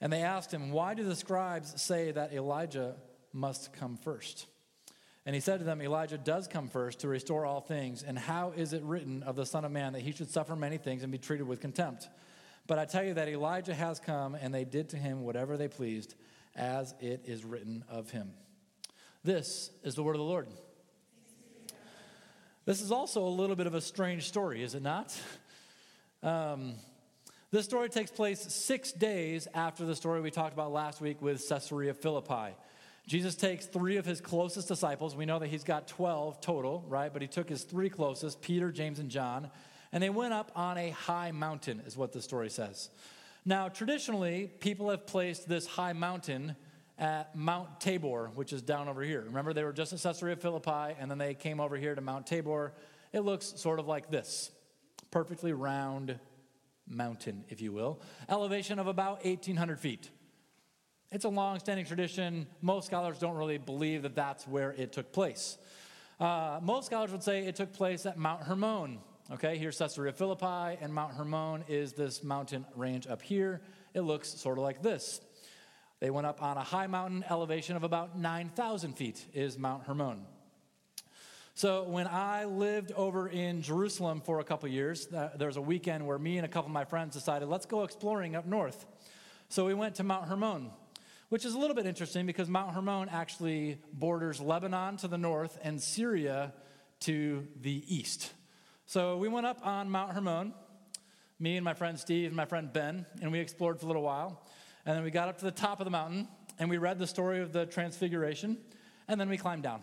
And 0.00 0.12
they 0.12 0.22
asked 0.22 0.52
him, 0.52 0.70
Why 0.70 0.94
do 0.94 1.04
the 1.04 1.16
scribes 1.16 1.80
say 1.80 2.10
that 2.12 2.32
Elijah 2.32 2.96
must 3.32 3.72
come 3.72 3.96
first? 3.96 4.46
And 5.26 5.34
he 5.34 5.40
said 5.40 5.58
to 5.58 5.64
them, 5.64 5.82
Elijah 5.82 6.16
does 6.16 6.48
come 6.48 6.68
first 6.68 7.00
to 7.00 7.08
restore 7.08 7.44
all 7.44 7.60
things. 7.60 8.02
And 8.02 8.18
how 8.18 8.52
is 8.56 8.72
it 8.72 8.82
written 8.82 9.22
of 9.22 9.36
the 9.36 9.44
Son 9.44 9.64
of 9.64 9.70
Man 9.70 9.92
that 9.92 10.02
he 10.02 10.12
should 10.12 10.30
suffer 10.30 10.56
many 10.56 10.78
things 10.78 11.02
and 11.02 11.12
be 11.12 11.18
treated 11.18 11.46
with 11.46 11.60
contempt? 11.60 12.08
But 12.66 12.78
I 12.78 12.84
tell 12.86 13.04
you 13.04 13.14
that 13.14 13.28
Elijah 13.28 13.74
has 13.74 14.00
come, 14.00 14.34
and 14.34 14.54
they 14.54 14.64
did 14.64 14.90
to 14.90 14.96
him 14.96 15.22
whatever 15.22 15.56
they 15.56 15.68
pleased, 15.68 16.14
as 16.56 16.94
it 17.00 17.22
is 17.26 17.44
written 17.44 17.84
of 17.88 18.10
him. 18.10 18.32
This 19.22 19.70
is 19.82 19.94
the 19.94 20.02
word 20.02 20.16
of 20.16 20.20
the 20.20 20.24
Lord. 20.24 20.48
This 22.64 22.80
is 22.80 22.90
also 22.90 23.24
a 23.24 23.28
little 23.28 23.56
bit 23.56 23.66
of 23.66 23.74
a 23.74 23.80
strange 23.80 24.26
story, 24.26 24.62
is 24.62 24.74
it 24.74 24.82
not? 24.82 25.14
Um, 26.22 26.74
this 27.52 27.64
story 27.64 27.88
takes 27.88 28.12
place 28.12 28.40
six 28.40 28.92
days 28.92 29.48
after 29.54 29.84
the 29.84 29.96
story 29.96 30.20
we 30.20 30.30
talked 30.30 30.52
about 30.52 30.72
last 30.72 31.00
week 31.00 31.20
with 31.20 31.46
Caesarea 31.48 31.94
Philippi. 31.94 32.54
Jesus 33.08 33.34
takes 33.34 33.66
three 33.66 33.96
of 33.96 34.06
his 34.06 34.20
closest 34.20 34.68
disciples. 34.68 35.16
We 35.16 35.26
know 35.26 35.40
that 35.40 35.48
he's 35.48 35.64
got 35.64 35.88
12 35.88 36.40
total, 36.40 36.84
right? 36.88 37.12
But 37.12 37.22
he 37.22 37.28
took 37.28 37.48
his 37.48 37.64
three 37.64 37.90
closest, 37.90 38.40
Peter, 38.40 38.70
James, 38.70 39.00
and 39.00 39.10
John, 39.10 39.50
and 39.90 40.00
they 40.00 40.10
went 40.10 40.32
up 40.32 40.52
on 40.54 40.78
a 40.78 40.90
high 40.90 41.32
mountain, 41.32 41.82
is 41.86 41.96
what 41.96 42.12
the 42.12 42.22
story 42.22 42.50
says. 42.50 42.88
Now, 43.44 43.68
traditionally, 43.68 44.48
people 44.60 44.90
have 44.90 45.04
placed 45.06 45.48
this 45.48 45.66
high 45.66 45.92
mountain 45.92 46.54
at 47.00 47.34
Mount 47.34 47.80
Tabor, 47.80 48.30
which 48.36 48.52
is 48.52 48.62
down 48.62 48.86
over 48.86 49.02
here. 49.02 49.22
Remember, 49.22 49.52
they 49.52 49.64
were 49.64 49.72
just 49.72 49.92
at 49.92 50.00
Caesarea 50.00 50.36
Philippi, 50.36 50.94
and 51.00 51.10
then 51.10 51.18
they 51.18 51.34
came 51.34 51.58
over 51.58 51.76
here 51.76 51.96
to 51.96 52.00
Mount 52.00 52.28
Tabor. 52.28 52.74
It 53.12 53.20
looks 53.20 53.54
sort 53.56 53.80
of 53.80 53.88
like 53.88 54.08
this 54.08 54.52
perfectly 55.10 55.52
round 55.52 56.20
mountain, 56.90 57.44
if 57.48 57.60
you 57.60 57.72
will, 57.72 58.00
elevation 58.28 58.78
of 58.78 58.86
about 58.86 59.24
1,800 59.24 59.78
feet. 59.78 60.10
It's 61.12 61.24
a 61.24 61.28
long 61.28 61.58
standing 61.58 61.86
tradition. 61.86 62.46
Most 62.60 62.86
scholars 62.86 63.18
don't 63.18 63.36
really 63.36 63.58
believe 63.58 64.02
that 64.02 64.14
that's 64.14 64.46
where 64.46 64.72
it 64.72 64.92
took 64.92 65.12
place. 65.12 65.58
Uh, 66.20 66.60
most 66.62 66.86
scholars 66.86 67.10
would 67.10 67.22
say 67.22 67.46
it 67.46 67.56
took 67.56 67.72
place 67.72 68.06
at 68.06 68.18
Mount 68.18 68.42
Hermon. 68.42 68.98
Okay, 69.32 69.56
here's 69.56 69.78
Caesarea 69.78 70.12
Philippi, 70.12 70.76
and 70.80 70.92
Mount 70.92 71.14
Hermon 71.14 71.64
is 71.68 71.92
this 71.92 72.22
mountain 72.22 72.66
range 72.76 73.06
up 73.06 73.22
here. 73.22 73.60
It 73.94 74.00
looks 74.02 74.28
sort 74.28 74.58
of 74.58 74.64
like 74.64 74.82
this. 74.82 75.20
They 76.00 76.10
went 76.10 76.26
up 76.26 76.42
on 76.42 76.56
a 76.56 76.62
high 76.62 76.86
mountain 76.86 77.24
elevation 77.28 77.76
of 77.76 77.84
about 77.84 78.18
9,000 78.18 78.94
feet, 78.94 79.26
is 79.34 79.58
Mount 79.58 79.84
Hermon. 79.84 80.26
So 81.60 81.82
when 81.82 82.06
I 82.06 82.46
lived 82.46 82.90
over 82.92 83.28
in 83.28 83.60
Jerusalem 83.60 84.22
for 84.24 84.40
a 84.40 84.44
couple 84.44 84.66
years, 84.70 85.12
uh, 85.12 85.32
there 85.36 85.46
was 85.46 85.58
a 85.58 85.60
weekend 85.60 86.06
where 86.06 86.18
me 86.18 86.38
and 86.38 86.46
a 86.46 86.48
couple 86.48 86.68
of 86.68 86.72
my 86.72 86.86
friends 86.86 87.12
decided, 87.12 87.50
let's 87.50 87.66
go 87.66 87.84
exploring 87.84 88.34
up 88.34 88.46
north. 88.46 88.86
So 89.50 89.66
we 89.66 89.74
went 89.74 89.96
to 89.96 90.02
Mount 90.02 90.26
Hermon, 90.26 90.70
which 91.28 91.44
is 91.44 91.52
a 91.52 91.58
little 91.58 91.76
bit 91.76 91.84
interesting 91.84 92.24
because 92.24 92.48
Mount 92.48 92.72
Hermon 92.72 93.10
actually 93.10 93.76
borders 93.92 94.40
Lebanon 94.40 94.96
to 94.96 95.06
the 95.08 95.18
north 95.18 95.58
and 95.62 95.78
Syria 95.78 96.54
to 97.00 97.46
the 97.60 97.84
east. 97.94 98.32
So 98.86 99.18
we 99.18 99.28
went 99.28 99.44
up 99.44 99.58
on 99.62 99.90
Mount 99.90 100.14
Hermon, 100.14 100.54
me 101.38 101.58
and 101.58 101.64
my 101.66 101.74
friend 101.74 102.00
Steve 102.00 102.28
and 102.28 102.36
my 102.36 102.46
friend 102.46 102.72
Ben, 102.72 103.04
and 103.20 103.30
we 103.30 103.38
explored 103.38 103.78
for 103.78 103.84
a 103.84 103.88
little 103.88 104.00
while. 104.00 104.46
And 104.86 104.96
then 104.96 105.04
we 105.04 105.10
got 105.10 105.28
up 105.28 105.36
to 105.40 105.44
the 105.44 105.50
top 105.50 105.78
of 105.78 105.84
the 105.84 105.90
mountain 105.90 106.26
and 106.58 106.70
we 106.70 106.78
read 106.78 106.98
the 106.98 107.06
story 107.06 107.42
of 107.42 107.52
the 107.52 107.66
Transfiguration, 107.66 108.56
and 109.08 109.20
then 109.20 109.28
we 109.28 109.36
climbed 109.36 109.64
down. 109.64 109.82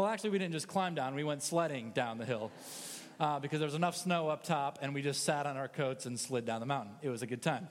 Well, 0.00 0.08
actually, 0.08 0.30
we 0.30 0.38
didn't 0.38 0.54
just 0.54 0.66
climb 0.66 0.94
down, 0.94 1.14
we 1.14 1.24
went 1.24 1.42
sledding 1.42 1.90
down 1.90 2.16
the 2.16 2.24
hill 2.24 2.50
uh, 3.20 3.38
because 3.38 3.58
there 3.58 3.66
was 3.66 3.74
enough 3.74 3.94
snow 3.94 4.30
up 4.30 4.44
top, 4.44 4.78
and 4.80 4.94
we 4.94 5.02
just 5.02 5.24
sat 5.24 5.44
on 5.44 5.58
our 5.58 5.68
coats 5.68 6.06
and 6.06 6.18
slid 6.18 6.46
down 6.46 6.60
the 6.60 6.66
mountain. 6.66 6.94
It 7.02 7.10
was 7.10 7.20
a 7.20 7.26
good 7.26 7.42
time. 7.42 7.68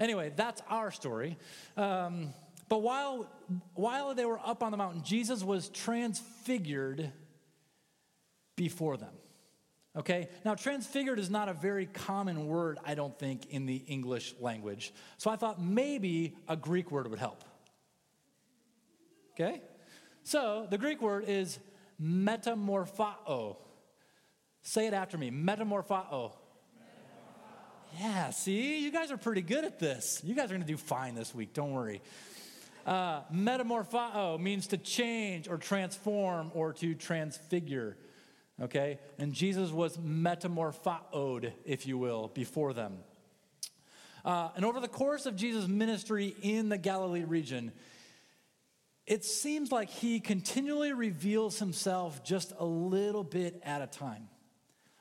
Anyway, 0.00 0.32
that's 0.34 0.62
our 0.70 0.90
story. 0.90 1.36
Um, 1.76 2.32
but 2.70 2.78
while, 2.78 3.30
while 3.74 4.14
they 4.14 4.24
were 4.24 4.38
up 4.42 4.62
on 4.62 4.70
the 4.70 4.78
mountain, 4.78 5.02
Jesus 5.04 5.44
was 5.44 5.68
transfigured 5.68 7.12
before 8.56 8.96
them. 8.96 9.12
Okay? 9.94 10.30
Now, 10.46 10.54
transfigured 10.54 11.18
is 11.18 11.28
not 11.28 11.50
a 11.50 11.52
very 11.52 11.84
common 11.84 12.46
word, 12.46 12.78
I 12.82 12.94
don't 12.94 13.18
think, 13.18 13.44
in 13.50 13.66
the 13.66 13.76
English 13.76 14.34
language. 14.40 14.94
So 15.18 15.30
I 15.30 15.36
thought 15.36 15.60
maybe 15.60 16.34
a 16.48 16.56
Greek 16.56 16.90
word 16.90 17.10
would 17.10 17.18
help. 17.18 17.44
Okay? 19.34 19.60
So 20.24 20.66
the 20.70 20.78
Greek 20.78 21.02
word 21.02 21.24
is 21.26 21.58
metamorphao. 22.00 23.56
Say 24.62 24.86
it 24.86 24.94
after 24.94 25.18
me 25.18 25.30
metamorphao. 25.30 26.32
Yeah, 28.00 28.30
see, 28.30 28.82
you 28.82 28.90
guys 28.90 29.10
are 29.10 29.18
pretty 29.18 29.42
good 29.42 29.64
at 29.64 29.78
this. 29.78 30.22
You 30.24 30.34
guys 30.34 30.46
are 30.46 30.54
going 30.54 30.62
to 30.62 30.66
do 30.66 30.78
fine 30.78 31.14
this 31.14 31.34
week, 31.34 31.52
don't 31.52 31.72
worry. 31.72 32.00
Uh, 32.86 33.20
metamorphao 33.32 34.40
means 34.40 34.68
to 34.68 34.78
change 34.78 35.46
or 35.46 35.58
transform 35.58 36.50
or 36.54 36.72
to 36.74 36.94
transfigure. 36.94 37.96
Okay? 38.60 38.98
And 39.18 39.32
Jesus 39.32 39.70
was 39.70 39.98
metamorphoed, 39.98 41.52
if 41.64 41.86
you 41.86 41.98
will, 41.98 42.28
before 42.28 42.72
them. 42.72 42.98
Uh, 44.24 44.50
and 44.56 44.64
over 44.64 44.80
the 44.80 44.88
course 44.88 45.26
of 45.26 45.36
Jesus' 45.36 45.68
ministry 45.68 46.34
in 46.42 46.68
the 46.68 46.78
Galilee 46.78 47.24
region, 47.24 47.72
it 49.06 49.24
seems 49.24 49.72
like 49.72 49.90
he 49.90 50.20
continually 50.20 50.92
reveals 50.92 51.58
himself 51.58 52.22
just 52.22 52.52
a 52.58 52.64
little 52.64 53.24
bit 53.24 53.60
at 53.64 53.82
a 53.82 53.86
time 53.86 54.28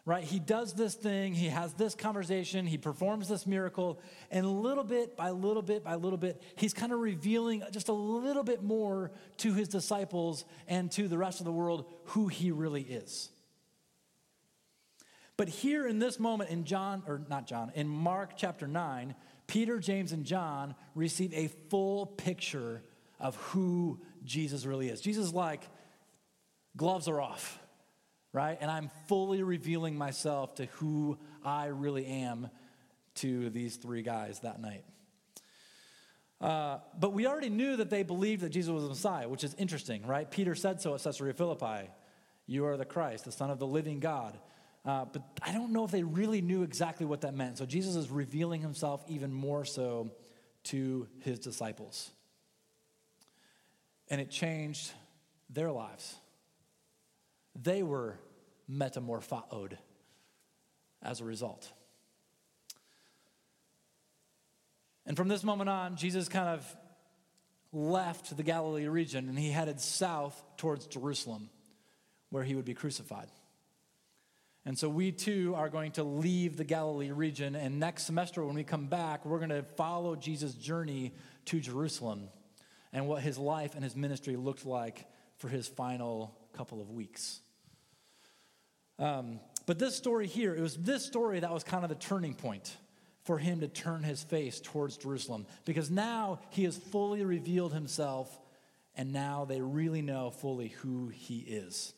right? 0.05 0.23
He 0.23 0.39
does 0.39 0.73
this 0.73 0.95
thing, 0.95 1.33
he 1.33 1.47
has 1.47 1.73
this 1.73 1.93
conversation, 1.93 2.65
he 2.65 2.77
performs 2.77 3.27
this 3.27 3.45
miracle, 3.45 3.99
and 4.31 4.45
little 4.61 4.83
bit 4.83 5.15
by 5.15 5.29
little 5.29 5.61
bit 5.61 5.83
by 5.83 5.95
little 5.95 6.17
bit, 6.17 6.41
he's 6.55 6.73
kind 6.73 6.91
of 6.91 6.99
revealing 6.99 7.63
just 7.71 7.87
a 7.87 7.93
little 7.93 8.43
bit 8.43 8.63
more 8.63 9.11
to 9.37 9.53
his 9.53 9.67
disciples 9.67 10.45
and 10.67 10.91
to 10.91 11.07
the 11.07 11.17
rest 11.17 11.39
of 11.39 11.45
the 11.45 11.51
world 11.51 11.85
who 12.05 12.27
he 12.27 12.51
really 12.51 12.81
is. 12.81 13.29
But 15.37 15.49
here 15.49 15.87
in 15.87 15.99
this 15.99 16.19
moment 16.19 16.49
in 16.49 16.65
John, 16.65 17.03
or 17.07 17.21
not 17.29 17.47
John, 17.47 17.71
in 17.73 17.87
Mark 17.87 18.33
chapter 18.35 18.67
9, 18.67 19.15
Peter, 19.47 19.79
James, 19.79 20.11
and 20.11 20.25
John 20.25 20.75
receive 20.95 21.33
a 21.33 21.47
full 21.69 22.05
picture 22.05 22.83
of 23.21 23.35
who 23.37 23.99
Jesus 24.23 24.65
really 24.65 24.89
is. 24.89 25.01
Jesus 25.01 25.33
like, 25.33 25.61
gloves 26.75 27.07
are 27.07 27.21
off 27.21 27.61
right? 28.33 28.57
And 28.61 28.71
I'm 28.71 28.89
fully 29.07 29.43
revealing 29.43 29.97
myself 29.97 30.55
to 30.55 30.65
who 30.77 31.17
I 31.43 31.67
really 31.67 32.05
am 32.05 32.49
to 33.15 33.49
these 33.49 33.75
three 33.75 34.03
guys 34.03 34.39
that 34.39 34.61
night. 34.61 34.83
Uh, 36.39 36.79
but 36.99 37.13
we 37.13 37.27
already 37.27 37.49
knew 37.49 37.75
that 37.75 37.89
they 37.89 38.03
believed 38.03 38.41
that 38.41 38.49
Jesus 38.49 38.71
was 38.71 38.83
the 38.83 38.89
Messiah, 38.89 39.29
which 39.29 39.43
is 39.43 39.53
interesting, 39.55 40.05
right? 40.07 40.29
Peter 40.29 40.55
said 40.55 40.81
so 40.81 40.95
at 40.95 41.03
Caesarea 41.03 41.33
Philippi 41.33 41.89
You 42.47 42.65
are 42.65 42.77
the 42.77 42.85
Christ, 42.85 43.25
the 43.25 43.31
Son 43.31 43.51
of 43.51 43.59
the 43.59 43.67
living 43.67 43.99
God. 43.99 44.39
Uh, 44.83 45.05
but 45.05 45.21
I 45.43 45.51
don't 45.51 45.71
know 45.71 45.85
if 45.85 45.91
they 45.91 46.01
really 46.01 46.41
knew 46.41 46.63
exactly 46.63 47.05
what 47.05 47.21
that 47.21 47.35
meant. 47.35 47.59
So 47.59 47.67
Jesus 47.67 47.95
is 47.95 48.09
revealing 48.09 48.61
himself 48.61 49.03
even 49.07 49.31
more 49.31 49.63
so 49.63 50.09
to 50.63 51.07
his 51.19 51.37
disciples. 51.37 52.09
And 54.11 54.21
it 54.21 54.29
changed 54.29 54.91
their 55.49 55.71
lives. 55.71 56.15
They 57.55 57.81
were 57.81 58.19
metamorphosed 58.67 59.73
as 61.01 61.21
a 61.21 61.25
result. 61.25 61.71
And 65.05 65.17
from 65.17 65.29
this 65.29 65.43
moment 65.43 65.69
on, 65.69 65.95
Jesus 65.95 66.29
kind 66.29 66.49
of 66.49 66.75
left 67.73 68.35
the 68.35 68.43
Galilee 68.43 68.87
region 68.87 69.29
and 69.29 69.39
he 69.39 69.49
headed 69.49 69.79
south 69.79 70.41
towards 70.57 70.85
Jerusalem, 70.87 71.49
where 72.29 72.43
he 72.43 72.53
would 72.53 72.65
be 72.65 72.73
crucified. 72.73 73.29
And 74.65 74.77
so 74.77 74.89
we 74.89 75.11
too 75.11 75.53
are 75.55 75.69
going 75.69 75.93
to 75.93 76.03
leave 76.03 76.57
the 76.57 76.63
Galilee 76.63 77.11
region. 77.11 77.55
And 77.55 77.79
next 77.79 78.03
semester, 78.03 78.45
when 78.45 78.55
we 78.55 78.63
come 78.63 78.87
back, 78.87 79.25
we're 79.25 79.39
going 79.39 79.49
to 79.49 79.63
follow 79.63 80.15
Jesus' 80.15 80.53
journey 80.53 81.13
to 81.45 81.59
Jerusalem 81.59 82.27
and 82.93 83.07
what 83.07 83.21
his 83.21 83.37
life 83.37 83.75
and 83.75 83.83
his 83.83 83.95
ministry 83.95 84.35
looked 84.35 84.65
like 84.65 85.05
for 85.37 85.47
his 85.47 85.67
final 85.67 86.35
couple 86.53 86.81
of 86.81 86.89
weeks. 86.91 87.39
Um, 88.99 89.39
but 89.65 89.79
this 89.79 89.95
story 89.95 90.27
here, 90.27 90.55
it 90.55 90.61
was 90.61 90.77
this 90.77 91.05
story 91.05 91.39
that 91.39 91.51
was 91.51 91.63
kind 91.63 91.83
of 91.83 91.89
the 91.89 91.95
turning 91.95 92.33
point 92.33 92.75
for 93.23 93.37
him 93.37 93.59
to 93.61 93.67
turn 93.67 94.03
his 94.03 94.23
face 94.23 94.59
towards 94.59 94.97
Jerusalem 94.97 95.45
because 95.65 95.89
now 95.89 96.39
he 96.49 96.63
has 96.63 96.77
fully 96.77 97.23
revealed 97.23 97.73
himself 97.73 98.39
and 98.95 99.13
now 99.13 99.45
they 99.45 99.61
really 99.61 100.01
know 100.01 100.31
fully 100.31 100.69
who 100.69 101.07
he 101.07 101.39
is. 101.39 101.93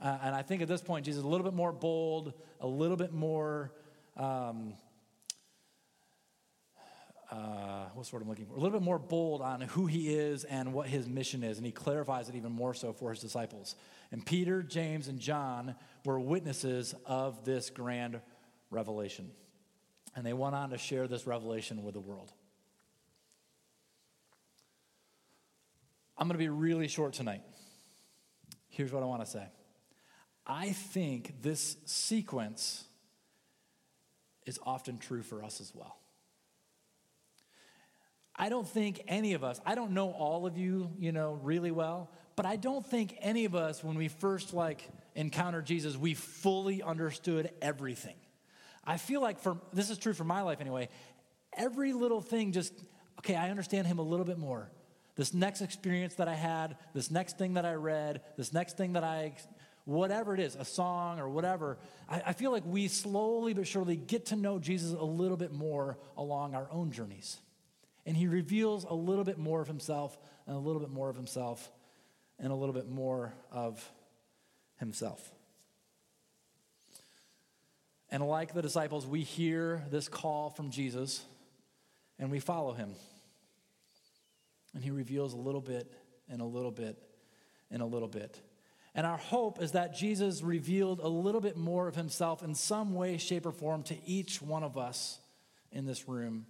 Uh, 0.00 0.18
and 0.22 0.34
I 0.34 0.42
think 0.42 0.62
at 0.62 0.68
this 0.68 0.82
point, 0.82 1.04
Jesus 1.04 1.18
is 1.20 1.24
a 1.24 1.28
little 1.28 1.44
bit 1.44 1.54
more 1.54 1.72
bold, 1.72 2.32
a 2.60 2.66
little 2.66 2.96
bit 2.96 3.12
more. 3.12 3.72
Um, 4.16 4.74
uh, 7.30 7.86
what's 7.94 8.12
word 8.12 8.22
I'm 8.22 8.28
looking 8.28 8.46
for? 8.46 8.54
A 8.54 8.58
little 8.58 8.78
bit 8.78 8.84
more 8.84 8.98
bold 8.98 9.40
on 9.40 9.60
who 9.60 9.86
he 9.86 10.14
is 10.14 10.44
and 10.44 10.72
what 10.72 10.88
his 10.88 11.08
mission 11.08 11.44
is, 11.44 11.58
and 11.58 11.66
he 11.66 11.70
clarifies 11.72 12.28
it 12.28 12.34
even 12.34 12.50
more 12.50 12.74
so 12.74 12.92
for 12.92 13.10
his 13.10 13.20
disciples. 13.20 13.76
And 14.10 14.24
Peter, 14.26 14.62
James, 14.62 15.06
and 15.06 15.20
John 15.20 15.76
were 16.04 16.18
witnesses 16.18 16.94
of 17.06 17.44
this 17.44 17.70
grand 17.70 18.20
revelation. 18.70 19.30
And 20.16 20.26
they 20.26 20.32
went 20.32 20.56
on 20.56 20.70
to 20.70 20.78
share 20.78 21.06
this 21.06 21.26
revelation 21.26 21.84
with 21.84 21.94
the 21.94 22.00
world. 22.00 22.32
I'm 26.18 26.26
going 26.26 26.34
to 26.34 26.38
be 26.38 26.48
really 26.48 26.88
short 26.88 27.12
tonight. 27.12 27.42
Here's 28.68 28.92
what 28.92 29.02
I 29.02 29.06
want 29.06 29.24
to 29.24 29.30
say 29.30 29.46
I 30.46 30.70
think 30.70 31.42
this 31.42 31.76
sequence 31.86 32.84
is 34.46 34.58
often 34.64 34.98
true 34.98 35.22
for 35.22 35.44
us 35.44 35.60
as 35.60 35.72
well. 35.72 35.96
I 38.40 38.48
don't 38.48 38.66
think 38.66 39.02
any 39.06 39.34
of 39.34 39.44
us, 39.44 39.60
I 39.66 39.74
don't 39.74 39.90
know 39.90 40.12
all 40.12 40.46
of 40.46 40.56
you, 40.56 40.90
you 40.98 41.12
know, 41.12 41.38
really 41.42 41.70
well, 41.70 42.10
but 42.36 42.46
I 42.46 42.56
don't 42.56 42.84
think 42.84 43.14
any 43.20 43.44
of 43.44 43.54
us, 43.54 43.84
when 43.84 43.98
we 43.98 44.08
first 44.08 44.54
like 44.54 44.88
encountered 45.14 45.66
Jesus, 45.66 45.94
we 45.94 46.14
fully 46.14 46.82
understood 46.82 47.50
everything. 47.60 48.16
I 48.82 48.96
feel 48.96 49.20
like 49.20 49.40
for 49.40 49.58
this 49.74 49.90
is 49.90 49.98
true 49.98 50.14
for 50.14 50.24
my 50.24 50.40
life 50.40 50.62
anyway. 50.62 50.88
Every 51.54 51.92
little 51.92 52.22
thing 52.22 52.52
just 52.52 52.72
okay, 53.18 53.36
I 53.36 53.50
understand 53.50 53.86
him 53.86 53.98
a 53.98 54.02
little 54.02 54.24
bit 54.24 54.38
more. 54.38 54.70
This 55.16 55.34
next 55.34 55.60
experience 55.60 56.14
that 56.14 56.26
I 56.26 56.34
had, 56.34 56.78
this 56.94 57.10
next 57.10 57.36
thing 57.36 57.54
that 57.54 57.66
I 57.66 57.74
read, 57.74 58.22
this 58.38 58.54
next 58.54 58.78
thing 58.78 58.94
that 58.94 59.04
I 59.04 59.34
whatever 59.84 60.32
it 60.32 60.40
is, 60.40 60.56
a 60.56 60.64
song 60.64 61.20
or 61.20 61.28
whatever, 61.28 61.76
I, 62.08 62.22
I 62.28 62.32
feel 62.32 62.52
like 62.52 62.64
we 62.64 62.88
slowly 62.88 63.52
but 63.52 63.66
surely 63.66 63.96
get 63.96 64.26
to 64.26 64.36
know 64.36 64.58
Jesus 64.58 64.92
a 64.92 65.04
little 65.04 65.36
bit 65.36 65.52
more 65.52 65.98
along 66.16 66.54
our 66.54 66.70
own 66.72 66.90
journeys. 66.90 67.36
And 68.10 68.16
he 68.16 68.26
reveals 68.26 68.82
a 68.82 68.92
little 68.92 69.22
bit 69.22 69.38
more 69.38 69.60
of 69.60 69.68
himself 69.68 70.18
and 70.48 70.56
a 70.56 70.58
little 70.58 70.80
bit 70.80 70.90
more 70.90 71.08
of 71.08 71.14
himself 71.14 71.70
and 72.40 72.50
a 72.50 72.56
little 72.56 72.72
bit 72.72 72.88
more 72.88 73.32
of 73.52 73.88
himself. 74.80 75.30
And 78.10 78.26
like 78.26 78.52
the 78.52 78.62
disciples, 78.62 79.06
we 79.06 79.20
hear 79.20 79.84
this 79.92 80.08
call 80.08 80.50
from 80.50 80.72
Jesus 80.72 81.22
and 82.18 82.32
we 82.32 82.40
follow 82.40 82.72
him. 82.72 82.96
And 84.74 84.82
he 84.82 84.90
reveals 84.90 85.32
a 85.32 85.38
little 85.38 85.60
bit 85.60 85.92
and 86.28 86.40
a 86.40 86.44
little 86.44 86.72
bit 86.72 87.00
and 87.70 87.80
a 87.80 87.86
little 87.86 88.08
bit. 88.08 88.40
And 88.92 89.06
our 89.06 89.18
hope 89.18 89.62
is 89.62 89.70
that 89.70 89.94
Jesus 89.94 90.42
revealed 90.42 90.98
a 90.98 91.06
little 91.06 91.40
bit 91.40 91.56
more 91.56 91.86
of 91.86 91.94
himself 91.94 92.42
in 92.42 92.56
some 92.56 92.92
way, 92.92 93.18
shape, 93.18 93.46
or 93.46 93.52
form 93.52 93.84
to 93.84 93.94
each 94.04 94.42
one 94.42 94.64
of 94.64 94.76
us 94.76 95.20
in 95.70 95.86
this 95.86 96.08
room 96.08 96.46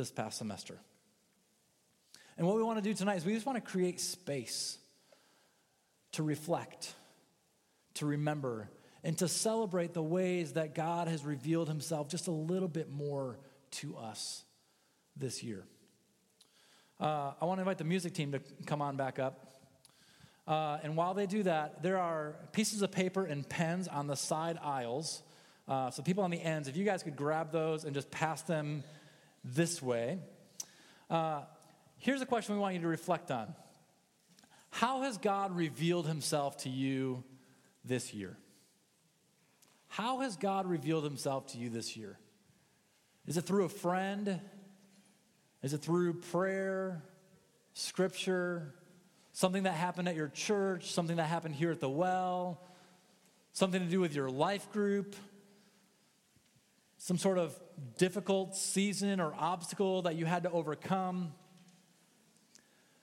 this 0.00 0.10
past 0.10 0.38
semester. 0.38 0.78
And 2.38 2.46
what 2.46 2.56
we 2.56 2.62
want 2.62 2.78
to 2.78 2.82
do 2.82 2.94
tonight 2.94 3.18
is 3.18 3.26
we 3.26 3.34
just 3.34 3.44
want 3.44 3.62
to 3.62 3.70
create 3.70 4.00
space 4.00 4.78
to 6.12 6.22
reflect, 6.22 6.94
to 7.94 8.06
remember, 8.06 8.70
and 9.04 9.16
to 9.18 9.28
celebrate 9.28 9.92
the 9.92 10.02
ways 10.02 10.54
that 10.54 10.74
God 10.74 11.06
has 11.06 11.22
revealed 11.22 11.68
himself 11.68 12.08
just 12.08 12.28
a 12.28 12.32
little 12.32 12.66
bit 12.66 12.90
more 12.90 13.38
to 13.72 13.94
us 13.98 14.42
this 15.18 15.42
year. 15.42 15.64
Uh, 16.98 17.32
I 17.38 17.44
want 17.44 17.58
to 17.58 17.60
invite 17.60 17.76
the 17.76 17.84
music 17.84 18.14
team 18.14 18.32
to 18.32 18.40
come 18.64 18.80
on 18.80 18.96
back 18.96 19.18
up. 19.18 19.60
Uh, 20.48 20.78
and 20.82 20.96
while 20.96 21.12
they 21.12 21.26
do 21.26 21.42
that, 21.42 21.82
there 21.82 21.98
are 21.98 22.36
pieces 22.52 22.80
of 22.80 22.90
paper 22.90 23.26
and 23.26 23.46
pens 23.46 23.86
on 23.86 24.06
the 24.06 24.16
side 24.16 24.58
aisles. 24.62 25.22
Uh, 25.68 25.90
so, 25.90 26.02
people 26.02 26.24
on 26.24 26.30
the 26.30 26.40
ends, 26.40 26.68
if 26.68 26.76
you 26.76 26.86
guys 26.86 27.02
could 27.02 27.16
grab 27.16 27.52
those 27.52 27.84
and 27.84 27.94
just 27.94 28.10
pass 28.10 28.40
them 28.42 28.82
this 29.44 29.80
way. 29.80 30.18
Uh, 31.08 31.42
Here's 32.00 32.22
a 32.22 32.26
question 32.26 32.54
we 32.54 32.60
want 32.62 32.74
you 32.74 32.80
to 32.80 32.88
reflect 32.88 33.30
on 33.30 33.54
How 34.70 35.02
has 35.02 35.18
God 35.18 35.54
revealed 35.54 36.06
himself 36.06 36.56
to 36.58 36.70
you 36.70 37.22
this 37.84 38.14
year? 38.14 38.36
How 39.88 40.20
has 40.20 40.36
God 40.36 40.66
revealed 40.66 41.04
himself 41.04 41.48
to 41.48 41.58
you 41.58 41.68
this 41.68 41.96
year? 41.96 42.18
Is 43.26 43.36
it 43.36 43.42
through 43.42 43.64
a 43.64 43.68
friend? 43.68 44.40
Is 45.62 45.74
it 45.74 45.82
through 45.82 46.14
prayer, 46.14 47.02
scripture, 47.74 48.74
something 49.32 49.64
that 49.64 49.74
happened 49.74 50.08
at 50.08 50.16
your 50.16 50.28
church, 50.28 50.92
something 50.92 51.16
that 51.16 51.26
happened 51.26 51.54
here 51.54 51.70
at 51.70 51.80
the 51.80 51.90
well, 51.90 52.62
something 53.52 53.82
to 53.82 53.90
do 53.90 54.00
with 54.00 54.14
your 54.14 54.30
life 54.30 54.72
group, 54.72 55.14
some 57.02 57.16
sort 57.16 57.38
of 57.38 57.58
difficult 57.96 58.54
season 58.54 59.20
or 59.20 59.32
obstacle 59.38 60.02
that 60.02 60.16
you 60.16 60.26
had 60.26 60.42
to 60.42 60.50
overcome, 60.50 61.32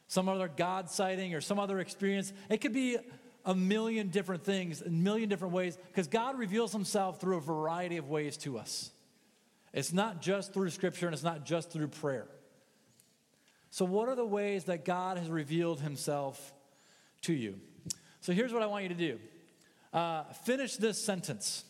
some 0.07 0.29
other 0.29 0.47
God 0.47 0.87
sighting 0.87 1.33
or 1.33 1.41
some 1.41 1.57
other 1.57 1.79
experience. 1.79 2.31
It 2.47 2.61
could 2.61 2.73
be 2.73 2.97
a 3.43 3.55
million 3.55 4.09
different 4.09 4.43
things, 4.43 4.83
a 4.83 4.89
million 4.91 5.29
different 5.29 5.51
ways, 5.51 5.79
because 5.87 6.07
God 6.07 6.37
reveals 6.37 6.71
himself 6.71 7.19
through 7.19 7.37
a 7.37 7.41
variety 7.41 7.97
of 7.97 8.07
ways 8.07 8.37
to 8.37 8.59
us. 8.59 8.91
It's 9.73 9.91
not 9.91 10.21
just 10.21 10.53
through 10.53 10.69
scripture 10.69 11.07
and 11.07 11.13
it's 11.15 11.23
not 11.23 11.43
just 11.43 11.71
through 11.71 11.87
prayer. 11.87 12.27
So, 13.71 13.83
what 13.83 14.09
are 14.09 14.15
the 14.15 14.25
ways 14.25 14.65
that 14.65 14.85
God 14.85 15.17
has 15.17 15.27
revealed 15.27 15.81
himself 15.81 16.53
to 17.21 17.33
you? 17.33 17.59
So, 18.21 18.31
here's 18.31 18.53
what 18.53 18.61
I 18.61 18.67
want 18.67 18.83
you 18.83 18.89
to 18.89 18.95
do 18.95 19.19
uh, 19.91 20.25
finish 20.45 20.75
this 20.75 21.03
sentence 21.03 21.63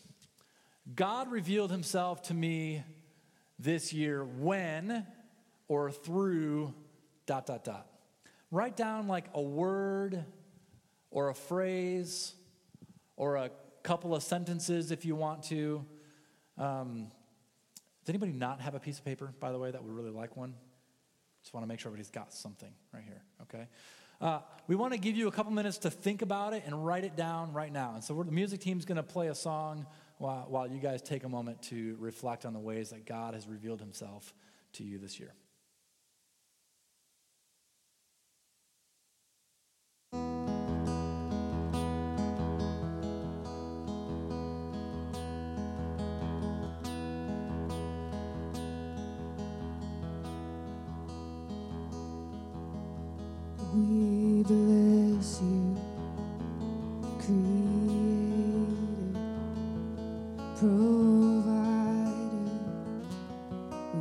God 0.94 1.30
revealed 1.30 1.70
himself 1.70 2.22
to 2.22 2.34
me 2.34 2.82
this 3.58 3.92
year 3.92 4.24
when 4.24 5.06
or 5.66 5.90
through 5.90 6.72
dot, 7.26 7.46
dot, 7.46 7.64
dot. 7.64 7.86
Write 8.50 8.76
down 8.76 9.06
like 9.06 9.26
a 9.34 9.42
word 9.42 10.24
or 11.10 11.28
a 11.28 11.34
phrase 11.34 12.32
or 13.16 13.36
a 13.36 13.50
couple 13.82 14.14
of 14.14 14.22
sentences 14.22 14.90
if 14.90 15.04
you 15.04 15.14
want 15.14 15.42
to. 15.44 15.84
Um, 16.56 17.10
does 18.04 18.14
anybody 18.14 18.32
not 18.32 18.60
have 18.62 18.74
a 18.74 18.80
piece 18.80 18.98
of 18.98 19.04
paper, 19.04 19.34
by 19.38 19.52
the 19.52 19.58
way, 19.58 19.70
that 19.70 19.82
would 19.82 19.92
really 19.92 20.10
like 20.10 20.36
one? 20.36 20.54
Just 21.42 21.52
want 21.52 21.64
to 21.64 21.68
make 21.68 21.80
sure 21.80 21.90
everybody's 21.90 22.10
got 22.10 22.32
something 22.32 22.72
right 22.94 23.04
here, 23.04 23.22
okay? 23.42 23.68
Uh, 24.20 24.40
we 24.66 24.74
want 24.74 24.92
to 24.94 24.98
give 24.98 25.16
you 25.16 25.28
a 25.28 25.30
couple 25.30 25.52
minutes 25.52 25.78
to 25.78 25.90
think 25.90 26.22
about 26.22 26.54
it 26.54 26.62
and 26.64 26.84
write 26.84 27.04
it 27.04 27.16
down 27.16 27.52
right 27.52 27.72
now. 27.72 27.92
And 27.94 28.02
so 28.02 28.20
the 28.22 28.32
music 28.32 28.60
team's 28.60 28.84
going 28.84 28.96
to 28.96 29.02
play 29.02 29.28
a 29.28 29.34
song 29.34 29.86
while, 30.18 30.46
while 30.48 30.66
you 30.66 30.78
guys 30.78 31.00
take 31.02 31.24
a 31.24 31.28
moment 31.28 31.62
to 31.62 31.96
reflect 31.98 32.44
on 32.44 32.52
the 32.52 32.58
ways 32.58 32.90
that 32.90 33.06
God 33.06 33.34
has 33.34 33.48
revealed 33.48 33.80
himself 33.80 34.34
to 34.74 34.84
you 34.84 34.98
this 34.98 35.18
year. 35.18 35.32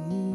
We 0.06 0.27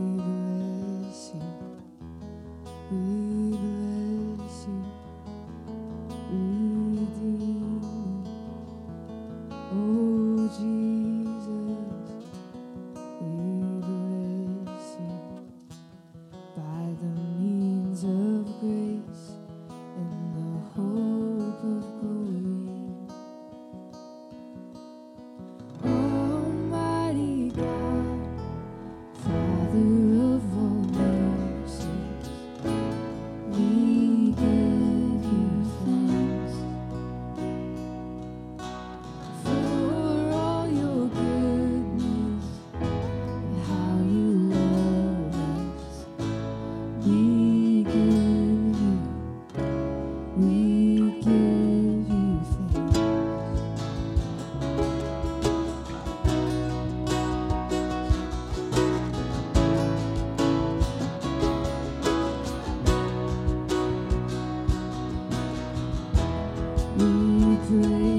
We 67.73 68.12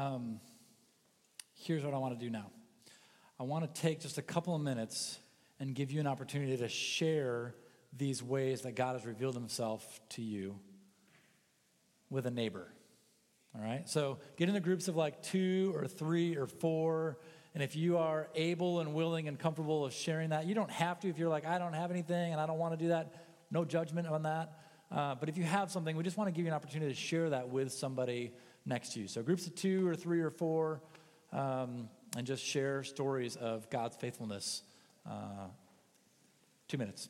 um, 0.00 0.40
here's 1.52 1.84
what 1.84 1.92
I 1.92 1.98
want 1.98 2.18
to 2.18 2.24
do 2.24 2.30
now. 2.30 2.50
I 3.38 3.42
want 3.42 3.74
to 3.74 3.80
take 3.80 4.00
just 4.00 4.16
a 4.16 4.22
couple 4.22 4.54
of 4.54 4.62
minutes 4.62 5.18
and 5.58 5.74
give 5.74 5.90
you 5.90 6.00
an 6.00 6.06
opportunity 6.06 6.56
to 6.56 6.68
share 6.68 7.54
these 7.94 8.22
ways 8.22 8.62
that 8.62 8.74
God 8.74 8.94
has 8.96 9.04
revealed 9.04 9.34
himself 9.34 10.00
to 10.10 10.22
you 10.22 10.58
with 12.08 12.24
a 12.24 12.30
neighbor. 12.30 12.72
All 13.54 13.62
right? 13.62 13.86
So 13.88 14.18
get 14.38 14.48
into 14.48 14.60
groups 14.60 14.88
of 14.88 14.96
like 14.96 15.22
two 15.22 15.72
or 15.76 15.86
three 15.86 16.34
or 16.34 16.46
four. 16.46 17.18
And 17.52 17.62
if 17.62 17.76
you 17.76 17.98
are 17.98 18.28
able 18.34 18.80
and 18.80 18.94
willing 18.94 19.28
and 19.28 19.38
comfortable 19.38 19.84
of 19.84 19.92
sharing 19.92 20.30
that, 20.30 20.46
you 20.46 20.54
don't 20.54 20.70
have 20.70 20.98
to. 21.00 21.08
If 21.08 21.18
you're 21.18 21.28
like, 21.28 21.44
I 21.44 21.58
don't 21.58 21.74
have 21.74 21.90
anything 21.90 22.32
and 22.32 22.40
I 22.40 22.46
don't 22.46 22.58
want 22.58 22.72
to 22.72 22.82
do 22.82 22.88
that, 22.88 23.12
no 23.50 23.66
judgment 23.66 24.06
on 24.06 24.22
that. 24.22 24.52
Uh, 24.90 25.14
but 25.14 25.28
if 25.28 25.36
you 25.36 25.44
have 25.44 25.70
something, 25.70 25.94
we 25.94 26.02
just 26.02 26.16
want 26.16 26.28
to 26.28 26.32
give 26.32 26.46
you 26.46 26.50
an 26.50 26.56
opportunity 26.56 26.90
to 26.90 26.98
share 26.98 27.30
that 27.30 27.50
with 27.50 27.70
somebody 27.72 28.32
next 28.66 28.94
to 28.94 29.00
you. 29.00 29.08
So 29.08 29.22
groups 29.22 29.46
of 29.46 29.54
two 29.54 29.86
or 29.86 29.94
three 29.94 30.20
or 30.20 30.30
four, 30.30 30.80
um, 31.32 31.88
and 32.16 32.26
just 32.26 32.44
share 32.44 32.82
stories 32.82 33.36
of 33.36 33.70
God's 33.70 33.96
faithfulness. 33.96 34.62
Uh, 35.08 35.46
two 36.68 36.78
minutes. 36.78 37.08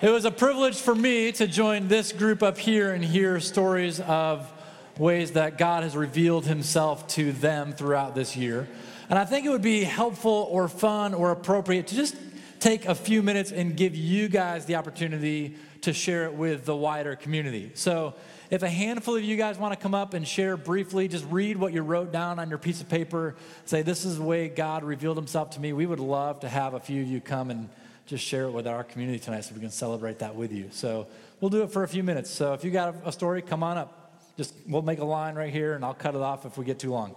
It 0.00 0.10
was 0.10 0.24
a 0.24 0.30
privilege 0.30 0.76
for 0.76 0.94
me 0.94 1.32
to 1.32 1.46
join 1.46 1.88
this 1.88 2.12
group 2.12 2.42
up 2.42 2.58
here 2.58 2.92
and 2.92 3.04
hear 3.04 3.38
stories 3.40 4.00
of 4.00 4.52
ways 4.98 5.32
that 5.32 5.58
God 5.58 5.84
has 5.84 5.96
revealed 5.96 6.44
himself 6.46 7.06
to 7.08 7.32
them 7.32 7.72
throughout 7.72 8.14
this 8.14 8.36
year. 8.36 8.68
And 9.08 9.18
I 9.18 9.24
think 9.24 9.46
it 9.46 9.50
would 9.50 9.62
be 9.62 9.84
helpful 9.84 10.48
or 10.50 10.68
fun 10.68 11.14
or 11.14 11.30
appropriate 11.30 11.86
to 11.88 11.94
just 11.94 12.16
take 12.60 12.86
a 12.86 12.94
few 12.94 13.22
minutes 13.22 13.52
and 13.52 13.76
give 13.76 13.94
you 13.94 14.28
guys 14.28 14.66
the 14.66 14.76
opportunity 14.76 15.56
to 15.82 15.92
share 15.92 16.24
it 16.24 16.34
with 16.34 16.64
the 16.64 16.76
wider 16.76 17.16
community. 17.16 17.72
So, 17.74 18.14
if 18.52 18.62
a 18.62 18.68
handful 18.68 19.16
of 19.16 19.24
you 19.24 19.38
guys 19.38 19.56
want 19.56 19.72
to 19.72 19.82
come 19.82 19.94
up 19.94 20.12
and 20.12 20.28
share 20.28 20.58
briefly, 20.58 21.08
just 21.08 21.24
read 21.30 21.56
what 21.56 21.72
you 21.72 21.80
wrote 21.80 22.12
down 22.12 22.38
on 22.38 22.50
your 22.50 22.58
piece 22.58 22.82
of 22.82 22.88
paper, 22.88 23.34
say, 23.64 23.80
This 23.80 24.04
is 24.04 24.18
the 24.18 24.22
way 24.22 24.48
God 24.48 24.84
revealed 24.84 25.16
himself 25.16 25.48
to 25.52 25.60
me. 25.60 25.72
We 25.72 25.86
would 25.86 25.98
love 25.98 26.40
to 26.40 26.50
have 26.50 26.74
a 26.74 26.80
few 26.80 27.00
of 27.00 27.08
you 27.08 27.22
come 27.22 27.50
and 27.50 27.70
just 28.04 28.22
share 28.22 28.44
it 28.44 28.50
with 28.50 28.66
our 28.66 28.84
community 28.84 29.18
tonight 29.18 29.44
so 29.44 29.54
we 29.54 29.60
can 29.62 29.70
celebrate 29.70 30.18
that 30.18 30.36
with 30.36 30.52
you. 30.52 30.68
So, 30.70 31.06
we'll 31.40 31.48
do 31.48 31.62
it 31.62 31.70
for 31.70 31.82
a 31.82 31.88
few 31.88 32.02
minutes. 32.02 32.28
So, 32.28 32.52
if 32.52 32.62
you 32.62 32.70
got 32.70 32.94
a 33.06 33.10
story, 33.10 33.40
come 33.40 33.62
on 33.62 33.78
up. 33.78 34.20
Just 34.36 34.54
we'll 34.68 34.82
make 34.82 34.98
a 34.98 35.04
line 35.04 35.34
right 35.34 35.50
here 35.50 35.72
and 35.72 35.82
I'll 35.82 35.94
cut 35.94 36.14
it 36.14 36.20
off 36.20 36.44
if 36.44 36.58
we 36.58 36.66
get 36.66 36.78
too 36.78 36.90
long. 36.90 37.14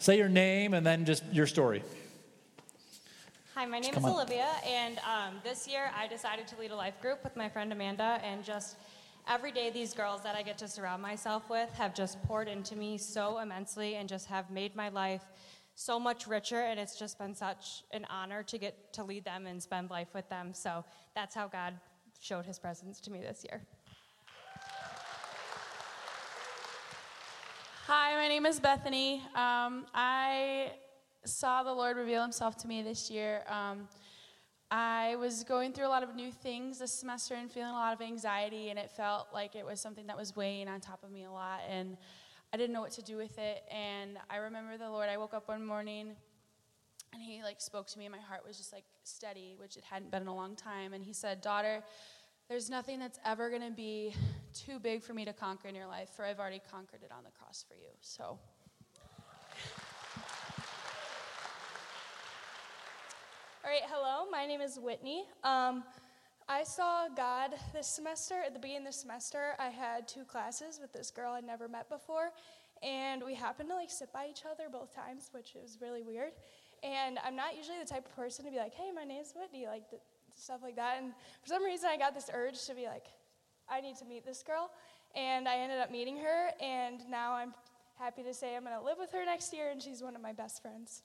Say 0.00 0.18
your 0.18 0.28
name 0.28 0.74
and 0.74 0.84
then 0.84 1.04
just 1.04 1.22
your 1.32 1.46
story. 1.46 1.84
Hi, 3.54 3.66
my 3.66 3.78
name 3.78 3.94
is. 3.94 4.04
Olivia, 4.04 4.48
and 4.66 4.98
um, 4.98 5.36
this 5.44 5.66
year 5.68 5.90
I 5.96 6.08
decided 6.08 6.48
to 6.48 6.58
lead 6.58 6.72
a 6.72 6.76
life 6.76 7.00
group 7.00 7.22
with 7.24 7.36
my 7.36 7.48
friend 7.48 7.72
Amanda, 7.72 8.20
and 8.22 8.44
just 8.44 8.76
every 9.28 9.50
day 9.50 9.70
these 9.70 9.92
girls 9.92 10.22
that 10.22 10.36
I 10.36 10.42
get 10.42 10.56
to 10.58 10.68
surround 10.68 11.02
myself 11.02 11.50
with 11.50 11.72
have 11.74 11.94
just 11.94 12.22
poured 12.22 12.48
into 12.48 12.76
me 12.76 12.96
so 12.96 13.38
immensely 13.38 13.96
and 13.96 14.08
just 14.08 14.26
have 14.26 14.50
made 14.50 14.76
my 14.76 14.88
life 14.88 15.22
so 15.74 15.98
much 15.98 16.26
richer, 16.26 16.60
and 16.60 16.80
it's 16.80 16.98
just 16.98 17.18
been 17.18 17.34
such 17.34 17.82
an 17.90 18.06
honor 18.08 18.42
to 18.44 18.56
get 18.56 18.92
to 18.94 19.04
lead 19.04 19.24
them 19.24 19.46
and 19.46 19.62
spend 19.62 19.90
life 19.90 20.08
with 20.14 20.26
them. 20.30 20.54
So 20.54 20.84
that's 21.14 21.34
how 21.34 21.48
God 21.48 21.74
showed 22.18 22.46
his 22.46 22.58
presence 22.58 23.00
to 23.00 23.10
me 23.10 23.20
this 23.20 23.44
year. 23.44 23.60
Hi, 27.88 28.14
my 28.14 28.28
name 28.28 28.46
is 28.46 28.58
Bethany. 28.58 29.22
Um, 29.34 29.86
I 29.94 30.72
saw 31.24 31.62
the 31.62 31.72
Lord 31.72 31.96
reveal 31.96 32.22
himself 32.22 32.56
to 32.58 32.68
me 32.68 32.82
this 32.82 33.10
year. 33.10 33.42
Um, 33.48 33.86
I 34.70 35.16
was 35.16 35.44
going 35.44 35.72
through 35.72 35.86
a 35.86 35.88
lot 35.88 36.02
of 36.02 36.14
new 36.14 36.32
things 36.32 36.78
this 36.78 36.92
semester 36.92 37.34
and 37.34 37.50
feeling 37.50 37.70
a 37.70 37.74
lot 37.74 37.92
of 37.92 38.00
anxiety, 38.00 38.70
and 38.70 38.78
it 38.78 38.90
felt 38.90 39.28
like 39.32 39.54
it 39.54 39.64
was 39.64 39.80
something 39.80 40.06
that 40.08 40.16
was 40.16 40.34
weighing 40.34 40.68
on 40.68 40.80
top 40.80 41.04
of 41.04 41.10
me 41.10 41.24
a 41.24 41.30
lot, 41.30 41.60
and 41.68 41.96
I 42.52 42.56
didn't 42.56 42.72
know 42.72 42.80
what 42.80 42.92
to 42.92 43.02
do 43.02 43.16
with 43.16 43.38
it. 43.38 43.62
And 43.70 44.18
I 44.28 44.36
remember 44.36 44.76
the 44.76 44.90
Lord, 44.90 45.08
I 45.08 45.16
woke 45.18 45.34
up 45.34 45.48
one 45.48 45.64
morning 45.64 46.16
and 47.12 47.22
he 47.22 47.42
like 47.42 47.60
spoke 47.60 47.86
to 47.86 47.98
me 47.98 48.04
and 48.04 48.12
my 48.12 48.20
heart 48.20 48.42
was 48.46 48.56
just 48.58 48.72
like 48.72 48.84
steady 49.02 49.54
which 49.58 49.76
it 49.76 49.84
hadn't 49.84 50.10
been 50.10 50.22
in 50.22 50.28
a 50.28 50.34
long 50.34 50.54
time 50.54 50.92
and 50.92 51.02
he 51.02 51.12
said 51.12 51.40
daughter 51.40 51.82
there's 52.48 52.70
nothing 52.70 52.98
that's 52.98 53.18
ever 53.24 53.48
going 53.48 53.62
to 53.62 53.70
be 53.70 54.14
too 54.52 54.78
big 54.78 55.02
for 55.02 55.14
me 55.14 55.24
to 55.24 55.32
conquer 55.32 55.68
in 55.68 55.74
your 55.74 55.86
life 55.86 56.10
for 56.14 56.24
i've 56.24 56.38
already 56.38 56.60
conquered 56.70 57.02
it 57.02 57.10
on 57.16 57.24
the 57.24 57.30
cross 57.30 57.64
for 57.66 57.74
you 57.74 57.88
so 58.00 58.38
All 63.66 63.72
right, 63.72 63.82
hello. 63.88 64.30
My 64.30 64.46
name 64.46 64.60
is 64.60 64.78
Whitney. 64.78 65.24
Um, 65.42 65.82
I 66.48 66.62
saw 66.62 67.08
God 67.08 67.50
this 67.72 67.88
semester. 67.88 68.36
At 68.46 68.54
the 68.54 68.60
beginning 68.60 68.86
of 68.86 68.92
the 68.92 68.98
semester, 69.00 69.56
I 69.58 69.70
had 69.70 70.06
two 70.06 70.22
classes 70.22 70.78
with 70.80 70.92
this 70.92 71.10
girl 71.10 71.32
I'd 71.32 71.42
never 71.42 71.66
met 71.66 71.88
before, 71.88 72.30
and 72.80 73.24
we 73.24 73.34
happened 73.34 73.70
to 73.70 73.74
like 73.74 73.90
sit 73.90 74.12
by 74.12 74.28
each 74.30 74.44
other 74.48 74.68
both 74.70 74.94
times, 74.94 75.30
which 75.32 75.56
was 75.60 75.78
really 75.80 76.04
weird. 76.04 76.30
And 76.84 77.18
I'm 77.24 77.34
not 77.34 77.56
usually 77.56 77.78
the 77.80 77.88
type 77.88 78.06
of 78.06 78.14
person 78.14 78.44
to 78.44 78.52
be 78.52 78.58
like, 78.58 78.72
"Hey, 78.72 78.92
my 78.92 79.02
name's 79.02 79.34
Whitney," 79.34 79.66
like 79.66 79.90
th- 79.90 80.02
stuff 80.36 80.60
like 80.62 80.76
that. 80.76 81.02
And 81.02 81.12
for 81.42 81.48
some 81.48 81.64
reason, 81.64 81.90
I 81.90 81.96
got 81.96 82.14
this 82.14 82.30
urge 82.32 82.64
to 82.66 82.74
be 82.76 82.86
like, 82.86 83.08
"I 83.68 83.80
need 83.80 83.96
to 83.96 84.04
meet 84.04 84.24
this 84.24 84.44
girl," 84.44 84.70
and 85.16 85.48
I 85.48 85.56
ended 85.56 85.80
up 85.80 85.90
meeting 85.90 86.18
her. 86.18 86.52
And 86.60 87.00
now 87.10 87.32
I'm 87.32 87.52
happy 87.98 88.22
to 88.22 88.32
say 88.32 88.54
I'm 88.54 88.62
going 88.62 88.78
to 88.78 88.84
live 88.84 88.98
with 88.98 89.10
her 89.10 89.24
next 89.24 89.52
year, 89.52 89.70
and 89.70 89.82
she's 89.82 90.04
one 90.04 90.14
of 90.14 90.22
my 90.22 90.32
best 90.32 90.62
friends. 90.62 91.02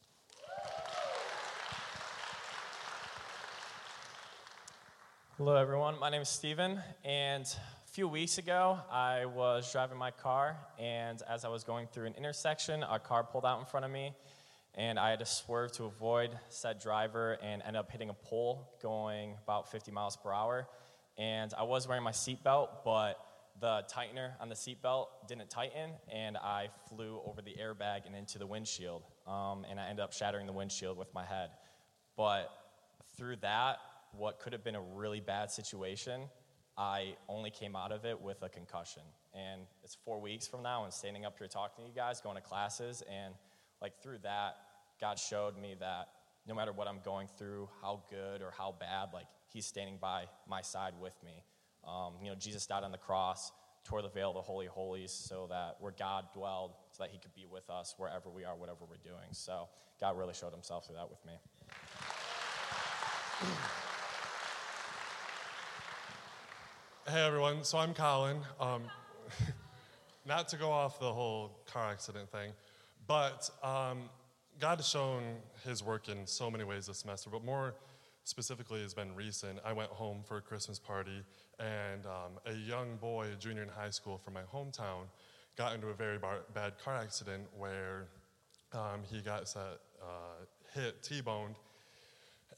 Hello, 5.44 5.56
everyone. 5.56 6.00
My 6.00 6.12
name 6.12 6.22
is 6.22 6.30
Steven, 6.30 6.80
and 7.04 7.46
a 7.46 7.88
few 7.94 8.08
weeks 8.08 8.38
ago, 8.38 8.78
I 8.92 9.26
was 9.26 9.72
driving 9.72 9.98
my 9.98 10.12
car, 10.12 10.56
and 10.78 11.20
as 11.28 11.46
I 11.46 11.48
was 11.48 11.64
going 11.64 11.88
through 11.88 12.06
an 12.06 12.14
intersection, 12.14 12.84
a 12.84 13.00
car 13.00 13.24
pulled 13.24 13.44
out 13.44 13.60
in 13.60 13.66
front 13.66 13.84
of 13.84 13.92
me, 13.92 14.14
and 14.76 15.00
I 15.00 15.10
had 15.10 15.18
to 15.18 15.26
swerve 15.26 15.72
to 15.72 15.86
avoid 15.86 16.30
said 16.50 16.80
driver 16.80 17.40
and 17.42 17.64
end 17.64 17.76
up 17.76 17.92
hitting 17.92 18.12
a 18.12 18.14
pole 18.14 18.78
going 18.84 19.34
about 19.44 19.72
50 19.72 19.92
miles 19.92 20.16
per 20.16 20.32
hour. 20.32 20.68
And 21.18 21.52
I 21.58 21.64
was 21.64 21.88
wearing 21.88 22.04
my 22.04 22.12
seatbelt, 22.12 22.84
but 22.86 23.18
the 23.60 23.84
tightener 23.92 24.34
on 24.40 24.48
the 24.48 24.54
seatbelt 24.54 25.08
didn't 25.28 25.50
tighten, 25.50 25.90
and 26.08 26.38
I 26.38 26.70
flew 26.88 27.20
over 27.26 27.42
the 27.42 27.56
airbag 27.60 28.06
and 28.06 28.16
into 28.16 28.38
the 28.38 28.46
windshield, 28.46 29.02
um, 29.26 29.66
and 29.68 29.80
I 29.80 29.88
ended 29.90 30.04
up 30.04 30.14
shattering 30.14 30.46
the 30.46 30.54
windshield 30.54 31.00
with 31.00 31.12
my 31.16 31.26
head. 31.26 31.50
But 32.16 32.52
through 33.18 33.38
that, 33.38 33.80
what 34.14 34.40
could 34.40 34.54
have 34.54 34.64
been 34.64 34.76
a 34.76 34.82
really 34.82 35.20
bad 35.20 35.52
situation, 35.52 36.22
I 36.78 37.16
only 37.28 37.52
came 37.52 37.76
out 37.76 37.92
of 37.92 38.06
it 38.06 38.20
with 38.20 38.42
a 38.44 38.50
concussion. 38.50 39.04
And 39.34 39.62
it's 39.84 39.96
four 40.06 40.20
weeks 40.20 40.48
from 40.48 40.64
now, 40.64 40.84
and 40.84 40.94
standing 40.94 41.26
up 41.26 41.38
here 41.38 41.48
talking 41.48 41.86
to 41.86 41.90
you 41.90 41.96
guys, 41.96 42.22
going 42.22 42.36
to 42.36 42.42
classes, 42.42 43.04
and 43.10 43.34
like 43.82 44.02
through 44.02 44.20
that, 44.24 44.58
God 45.00 45.18
showed 45.18 45.58
me 45.58 45.76
that 45.80 46.10
no 46.48 46.54
matter 46.56 46.72
what 46.72 46.88
I'm 46.88 47.00
going 47.04 47.28
through, 47.38 47.70
how 47.82 48.04
good 48.10 48.42
or 48.42 48.52
how 48.58 48.76
bad, 48.80 49.10
like 49.14 49.28
He's 49.48 49.66
standing 49.66 49.98
by 50.00 50.26
my 50.48 50.62
side 50.62 50.94
with 51.00 51.14
me. 51.26 51.44
Um, 51.86 52.14
you 52.22 52.30
know, 52.30 52.36
Jesus 52.36 52.66
died 52.66 52.84
on 52.84 52.92
the 52.92 52.98
cross, 52.98 53.52
tore 53.84 54.02
the 54.02 54.10
veil 54.10 54.30
of 54.30 54.36
the 54.36 54.42
Holy 54.42 54.68
Holies, 54.68 55.12
so 55.12 55.48
that 55.50 55.76
where 55.80 55.94
God 55.98 56.26
dwelled, 56.34 56.72
so 56.92 57.04
that 57.04 57.12
He 57.12 57.18
could 57.18 57.34
be 57.34 57.46
with 57.50 57.70
us 57.70 57.96
wherever 57.98 58.30
we 58.30 58.46
are, 58.46 58.56
whatever 58.56 58.86
we're 58.90 58.98
doing. 59.04 59.30
So 59.32 59.68
God 60.00 60.18
really 60.18 60.34
showed 60.34 60.54
Himself 60.54 60.88
through 60.88 60.96
that 60.96 61.10
with 61.10 61.20
me. 61.26 61.34
Hey 67.10 67.26
everyone, 67.26 67.64
so 67.64 67.80
I'm 67.80 67.96
Colin. 67.96 68.38
Um, 68.60 68.84
not 70.28 70.48
to 70.50 70.56
go 70.56 70.70
off 70.70 71.00
the 71.00 71.12
whole 71.12 71.52
car 71.66 71.90
accident 71.90 72.32
thing, 72.32 72.52
but 73.08 73.50
um, 73.64 74.04
God 74.60 74.78
has 74.78 74.88
shown 74.88 75.24
his 75.66 75.84
work 75.84 76.10
in 76.10 76.28
so 76.28 76.52
many 76.52 76.64
ways 76.64 76.86
this 76.86 77.00
semester, 77.00 77.32
but 77.32 77.44
more 77.44 77.74
specifically 78.24 78.84
has 78.84 78.94
been 78.94 79.16
recent. 79.16 79.58
I 79.66 79.74
went 79.74 79.90
home 79.90 80.20
for 80.24 80.38
a 80.38 80.42
Christmas 80.42 80.78
party, 80.78 81.24
and 81.60 82.06
um, 82.06 82.34
a 82.46 82.54
young 82.54 82.98
boy, 82.98 83.30
a 83.34 83.36
junior 83.36 83.64
in 83.64 83.70
high 83.70 83.90
school 83.90 84.20
from 84.20 84.36
my 84.36 84.44
hometown, 84.54 85.06
got 85.58 85.74
into 85.74 85.88
a 85.88 85.96
very 85.96 86.20
bar- 86.20 86.46
bad 86.54 86.78
car 86.78 86.98
accident 86.98 87.48
where 87.58 88.10
um, 88.74 89.02
he 89.12 89.22
got 89.22 89.50
set, 89.50 89.80
uh, 90.04 90.46
hit, 90.76 91.02
T-boned, 91.02 91.56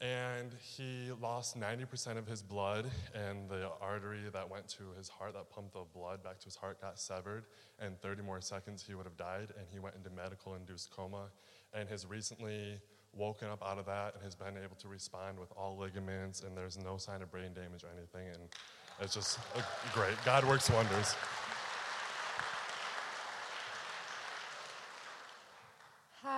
and 0.00 0.54
he 0.60 1.10
lost 1.20 1.58
90% 1.58 2.18
of 2.18 2.26
his 2.26 2.42
blood, 2.42 2.86
and 3.14 3.48
the 3.48 3.70
artery 3.80 4.20
that 4.32 4.48
went 4.48 4.68
to 4.68 4.84
his 4.96 5.08
heart, 5.08 5.34
that 5.34 5.50
pumped 5.50 5.72
the 5.72 5.84
blood 5.94 6.22
back 6.22 6.38
to 6.40 6.44
his 6.44 6.56
heart, 6.56 6.80
got 6.80 6.98
severed. 6.98 7.44
And 7.78 7.98
30 8.00 8.22
more 8.22 8.40
seconds, 8.40 8.84
he 8.86 8.94
would 8.94 9.06
have 9.06 9.16
died, 9.16 9.48
and 9.56 9.66
he 9.72 9.78
went 9.78 9.96
into 9.96 10.10
medical 10.10 10.54
induced 10.54 10.90
coma. 10.90 11.26
And 11.72 11.88
has 11.88 12.06
recently 12.06 12.80
woken 13.12 13.48
up 13.48 13.62
out 13.64 13.78
of 13.78 13.86
that 13.86 14.14
and 14.14 14.22
has 14.22 14.34
been 14.34 14.56
able 14.62 14.76
to 14.76 14.88
respond 14.88 15.38
with 15.38 15.52
all 15.56 15.76
ligaments, 15.76 16.42
and 16.42 16.56
there's 16.56 16.78
no 16.78 16.96
sign 16.96 17.22
of 17.22 17.30
brain 17.30 17.52
damage 17.54 17.84
or 17.84 17.88
anything. 17.96 18.28
And 18.32 18.48
it's 19.00 19.14
just 19.14 19.38
great. 19.92 20.14
God 20.24 20.44
works 20.44 20.70
wonders. 20.70 21.14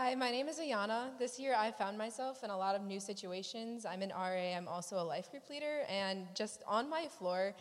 Hi, 0.06 0.14
my 0.14 0.30
name 0.30 0.46
is 0.46 0.60
Ayana. 0.60 1.08
This 1.18 1.36
year 1.36 1.56
I 1.58 1.72
found 1.72 1.98
myself 1.98 2.44
in 2.44 2.50
a 2.50 2.56
lot 2.56 2.76
of 2.76 2.82
new 2.82 3.00
situations. 3.00 3.84
I'm 3.84 4.02
an 4.02 4.10
RA, 4.10 4.54
I'm 4.56 4.68
also 4.68 5.00
a 5.00 5.02
life 5.02 5.32
group 5.32 5.50
leader, 5.50 5.80
and 5.88 6.28
just 6.32 6.62
on 6.64 6.88
my 6.88 7.08
floor, 7.08 7.56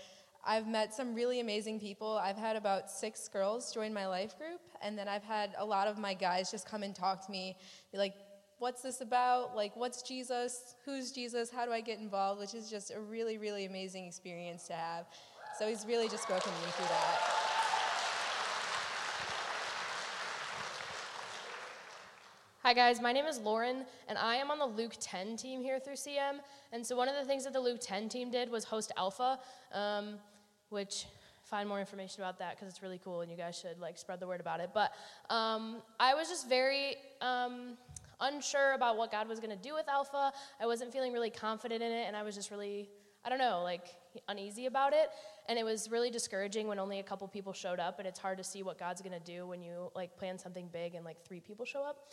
I've 0.45 0.67
met 0.67 0.93
some 0.93 1.15
really 1.15 1.39
amazing 1.39 1.79
people. 1.79 2.19
I've 2.23 2.37
had 2.37 2.55
about 2.55 2.91
six 2.91 3.27
girls 3.27 3.73
join 3.73 3.91
my 3.95 4.05
life 4.05 4.37
group, 4.37 4.61
and 4.83 4.95
then 4.95 5.07
I've 5.07 5.23
had 5.23 5.55
a 5.57 5.65
lot 5.65 5.87
of 5.87 5.97
my 5.97 6.13
guys 6.13 6.51
just 6.51 6.67
come 6.69 6.83
and 6.83 6.93
talk 6.93 7.25
to 7.25 7.31
me, 7.31 7.57
be 7.91 7.97
like, 7.97 8.13
what's 8.59 8.83
this 8.83 9.01
about? 9.01 9.55
Like, 9.55 9.75
what's 9.75 10.03
Jesus? 10.03 10.75
Who's 10.85 11.11
Jesus? 11.11 11.49
How 11.49 11.65
do 11.65 11.71
I 11.71 11.81
get 11.81 11.97
involved? 11.97 12.39
Which 12.39 12.53
is 12.53 12.69
just 12.69 12.91
a 12.91 12.99
really, 12.99 13.39
really 13.39 13.65
amazing 13.65 14.05
experience 14.05 14.67
to 14.67 14.73
have. 14.73 15.07
So 15.57 15.67
he's 15.67 15.83
really 15.87 16.09
just 16.09 16.21
spoken 16.21 16.53
to 16.53 16.59
me 16.59 16.71
through 16.73 16.89
that. 16.89 17.54
Hi 22.65 22.73
guys, 22.73 22.99
my 22.99 23.11
name 23.11 23.27
is 23.27 23.37
Lauren, 23.37 23.85
and 24.07 24.17
I 24.17 24.37
am 24.37 24.49
on 24.49 24.57
the 24.57 24.65
Luke 24.65 24.93
10 24.99 25.37
team 25.37 25.61
here 25.61 25.79
through 25.79 25.93
CM. 25.93 26.39
And 26.73 26.83
so 26.83 26.95
one 26.95 27.07
of 27.07 27.13
the 27.13 27.23
things 27.23 27.43
that 27.43 27.53
the 27.53 27.59
Luke 27.59 27.77
10 27.79 28.09
team 28.09 28.31
did 28.31 28.49
was 28.49 28.63
host 28.63 28.91
Alpha, 28.97 29.37
um, 29.71 30.15
which 30.69 31.05
find 31.43 31.69
more 31.69 31.79
information 31.79 32.23
about 32.23 32.39
that 32.39 32.55
because 32.55 32.67
it's 32.67 32.81
really 32.81 32.99
cool, 33.03 33.21
and 33.21 33.29
you 33.29 33.37
guys 33.37 33.55
should 33.55 33.79
like 33.79 33.99
spread 33.99 34.19
the 34.19 34.25
word 34.25 34.39
about 34.41 34.61
it. 34.61 34.71
But 34.73 34.93
um, 35.29 35.83
I 35.99 36.15
was 36.15 36.27
just 36.27 36.49
very 36.49 36.95
um, 37.21 37.77
unsure 38.19 38.73
about 38.73 38.97
what 38.97 39.11
God 39.11 39.29
was 39.29 39.39
going 39.39 39.55
to 39.55 39.63
do 39.63 39.75
with 39.75 39.87
Alpha. 39.87 40.33
I 40.59 40.65
wasn't 40.65 40.91
feeling 40.91 41.13
really 41.13 41.29
confident 41.29 41.83
in 41.83 41.91
it, 41.91 42.05
and 42.07 42.15
I 42.15 42.23
was 42.23 42.33
just 42.33 42.49
really, 42.49 42.89
I 43.23 43.29
don't 43.29 43.37
know, 43.37 43.61
like 43.63 43.89
uneasy 44.27 44.65
about 44.65 44.91
it. 44.91 45.09
And 45.47 45.59
it 45.59 45.63
was 45.65 45.91
really 45.91 46.09
discouraging 46.09 46.67
when 46.67 46.79
only 46.79 46.97
a 46.97 47.03
couple 47.03 47.27
people 47.27 47.53
showed 47.53 47.79
up, 47.79 47.99
and 47.99 48.07
it's 48.07 48.17
hard 48.17 48.39
to 48.39 48.43
see 48.43 48.63
what 48.63 48.79
God's 48.79 49.03
going 49.03 49.13
to 49.13 49.23
do 49.23 49.45
when 49.45 49.61
you 49.61 49.91
like 49.93 50.17
plan 50.17 50.39
something 50.39 50.67
big 50.73 50.95
and 50.95 51.05
like 51.05 51.23
three 51.23 51.39
people 51.39 51.63
show 51.63 51.83
up. 51.83 52.09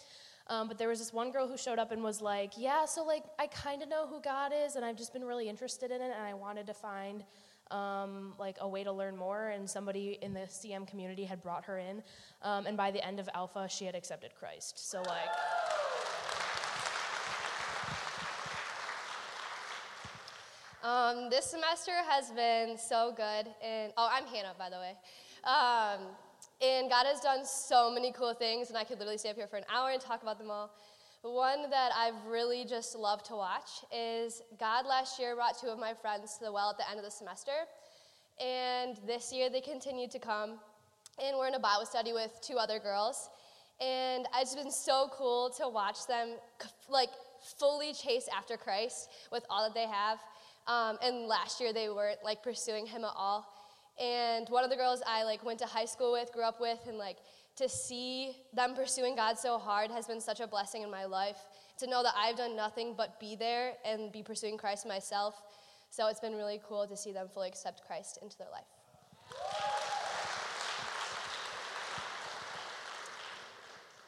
Um, 0.48 0.68
but 0.68 0.78
there 0.78 0.88
was 0.88 0.98
this 0.98 1.12
one 1.12 1.30
girl 1.30 1.46
who 1.46 1.56
showed 1.56 1.78
up 1.78 1.92
and 1.92 2.02
was 2.02 2.20
like, 2.20 2.52
Yeah, 2.56 2.84
so 2.84 3.04
like 3.04 3.24
I 3.38 3.46
kind 3.46 3.82
of 3.82 3.88
know 3.88 4.06
who 4.06 4.20
God 4.20 4.52
is, 4.54 4.76
and 4.76 4.84
I've 4.84 4.96
just 4.96 5.12
been 5.12 5.24
really 5.24 5.48
interested 5.48 5.90
in 5.90 6.00
it, 6.00 6.12
and 6.14 6.22
I 6.22 6.34
wanted 6.34 6.66
to 6.66 6.74
find 6.74 7.24
um, 7.70 8.34
like 8.38 8.56
a 8.60 8.68
way 8.68 8.84
to 8.84 8.92
learn 8.92 9.16
more. 9.16 9.48
And 9.50 9.68
somebody 9.68 10.18
in 10.20 10.34
the 10.34 10.40
CM 10.40 10.86
community 10.86 11.24
had 11.24 11.40
brought 11.40 11.64
her 11.64 11.78
in, 11.78 12.02
um, 12.42 12.66
and 12.66 12.76
by 12.76 12.90
the 12.90 13.04
end 13.06 13.20
of 13.20 13.28
Alpha, 13.34 13.68
she 13.68 13.84
had 13.84 13.94
accepted 13.94 14.34
Christ. 14.38 14.90
So 14.90 15.00
like. 15.02 15.30
Um, 20.84 21.30
this 21.30 21.46
semester 21.46 21.92
has 22.08 22.30
been 22.32 22.76
so 22.76 23.12
good, 23.16 23.46
and 23.62 23.92
oh, 23.96 24.08
I'm 24.10 24.26
Hannah, 24.26 24.54
by 24.58 24.68
the 24.68 24.78
way. 24.78 24.96
Um, 25.44 26.08
and 26.62 26.88
God 26.88 27.06
has 27.06 27.20
done 27.20 27.44
so 27.44 27.90
many 27.90 28.12
cool 28.12 28.34
things, 28.34 28.68
and 28.68 28.78
I 28.78 28.84
could 28.84 28.98
literally 28.98 29.18
stay 29.18 29.30
up 29.30 29.36
here 29.36 29.48
for 29.48 29.56
an 29.56 29.64
hour 29.68 29.90
and 29.90 30.00
talk 30.00 30.22
about 30.22 30.38
them 30.38 30.50
all. 30.50 30.70
But 31.22 31.32
one 31.32 31.70
that 31.70 31.90
I've 31.96 32.24
really 32.26 32.64
just 32.64 32.96
loved 32.96 33.26
to 33.26 33.34
watch 33.34 33.84
is 33.92 34.42
God 34.60 34.86
last 34.86 35.18
year 35.18 35.34
brought 35.34 35.58
two 35.58 35.68
of 35.68 35.78
my 35.78 35.92
friends 35.92 36.38
to 36.38 36.44
the 36.44 36.52
well 36.52 36.70
at 36.70 36.78
the 36.78 36.88
end 36.88 36.98
of 36.98 37.04
the 37.04 37.10
semester, 37.10 37.52
and 38.40 38.96
this 39.06 39.32
year 39.32 39.50
they 39.50 39.60
continued 39.60 40.12
to 40.12 40.20
come, 40.20 40.60
and 41.22 41.36
we're 41.36 41.48
in 41.48 41.54
a 41.54 41.60
Bible 41.60 41.84
study 41.84 42.12
with 42.12 42.30
two 42.40 42.56
other 42.58 42.78
girls, 42.78 43.28
and 43.80 44.26
it's 44.40 44.54
been 44.54 44.70
so 44.70 45.10
cool 45.12 45.50
to 45.58 45.68
watch 45.68 46.06
them 46.06 46.36
like 46.88 47.10
fully 47.58 47.92
chase 47.92 48.28
after 48.36 48.56
Christ 48.56 49.10
with 49.32 49.44
all 49.50 49.64
that 49.64 49.74
they 49.74 49.86
have. 49.86 50.18
Um, 50.68 50.96
and 51.02 51.26
last 51.26 51.60
year 51.60 51.72
they 51.72 51.88
weren't 51.88 52.22
like 52.24 52.40
pursuing 52.40 52.86
him 52.86 53.04
at 53.04 53.10
all. 53.16 53.51
And 54.00 54.48
one 54.48 54.64
of 54.64 54.70
the 54.70 54.76
girls 54.76 55.02
I 55.06 55.24
like 55.24 55.44
went 55.44 55.58
to 55.60 55.66
high 55.66 55.84
school 55.84 56.12
with, 56.12 56.32
grew 56.32 56.44
up 56.44 56.60
with, 56.60 56.78
and 56.86 56.98
like 56.98 57.18
to 57.56 57.68
see 57.68 58.36
them 58.54 58.74
pursuing 58.74 59.14
God 59.14 59.38
so 59.38 59.58
hard 59.58 59.90
has 59.90 60.06
been 60.06 60.20
such 60.20 60.40
a 60.40 60.46
blessing 60.46 60.82
in 60.82 60.90
my 60.90 61.04
life. 61.04 61.36
To 61.78 61.86
know 61.86 62.02
that 62.02 62.14
I've 62.16 62.36
done 62.36 62.56
nothing 62.56 62.94
but 62.96 63.18
be 63.20 63.36
there 63.36 63.74
and 63.84 64.12
be 64.12 64.22
pursuing 64.22 64.56
Christ 64.56 64.86
myself. 64.86 65.40
So 65.90 66.08
it's 66.08 66.20
been 66.20 66.34
really 66.34 66.60
cool 66.66 66.86
to 66.86 66.96
see 66.96 67.12
them 67.12 67.28
fully 67.32 67.48
accept 67.48 67.82
Christ 67.86 68.18
into 68.22 68.38
their 68.38 68.48
life. 68.50 68.64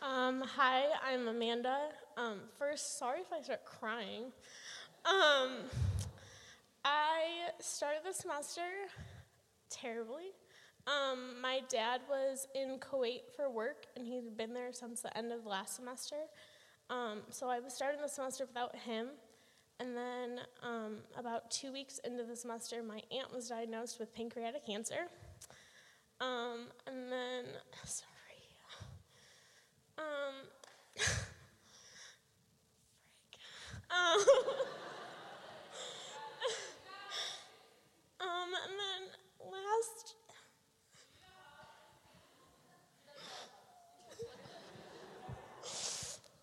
Um, 0.01 0.43
hi, 0.43 0.85
I'm 1.07 1.29
Amanda. 1.29 1.89
Um, 2.17 2.41
first, 2.59 2.99
sorry 2.99 3.21
if 3.21 3.33
I 3.33 3.43
start 3.43 3.65
crying. 3.65 4.25
Um, 5.05 5.65
I 6.85 7.51
started 7.59 8.01
the 8.07 8.13
semester 8.13 8.61
terribly. 9.75 10.33
Um, 10.87 11.41
my 11.41 11.61
dad 11.69 12.03
was 12.09 12.47
in 12.55 12.79
Kuwait 12.79 13.23
for 13.35 13.51
work, 13.51 13.87
and 13.97 14.07
he'd 14.07 14.37
been 14.37 14.53
there 14.53 14.73
since 14.73 15.01
the 15.01 15.17
end 15.17 15.33
of 15.33 15.47
last 15.47 15.77
semester. 15.77 16.17
Um, 16.91 17.23
so 17.31 17.49
I 17.49 17.61
was 17.61 17.73
starting 17.75 18.01
the 18.01 18.09
semester 18.09 18.45
without 18.47 18.77
him. 18.77 19.09
And 19.81 19.97
then, 19.97 20.41
um, 20.63 20.99
about 21.19 21.51
two 21.51 21.73
weeks 21.73 21.99
into 22.05 22.23
the 22.23 22.37
semester, 22.37 22.83
my 22.83 23.03
aunt 23.11 23.35
was 23.35 23.49
diagnosed 23.49 23.99
with 23.99 24.15
pancreatic 24.15 24.65
cancer. 24.67 25.09
Um, 26.21 26.69
and 26.87 27.11
then, 27.11 27.45
sorry. 27.85 28.11
Um, 29.99 30.05
um, 33.91 34.19
and 38.65 38.75
then 38.79 39.03
last. 39.51 40.15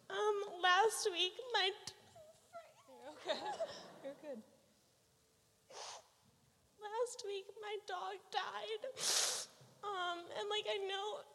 Um, 0.10 0.38
last 0.62 1.08
week, 1.12 1.34
my. 1.54 1.70
Okay. 3.10 3.40
You're 4.04 4.20
good. 4.22 4.42
Last 6.82 7.24
week, 7.26 7.46
my 7.62 7.71
dog 7.88 8.18
died. 8.32 8.84
Um, 9.84 10.20
and 10.38 10.46
like, 10.50 10.66
I 10.70 10.78
know. 10.88 11.26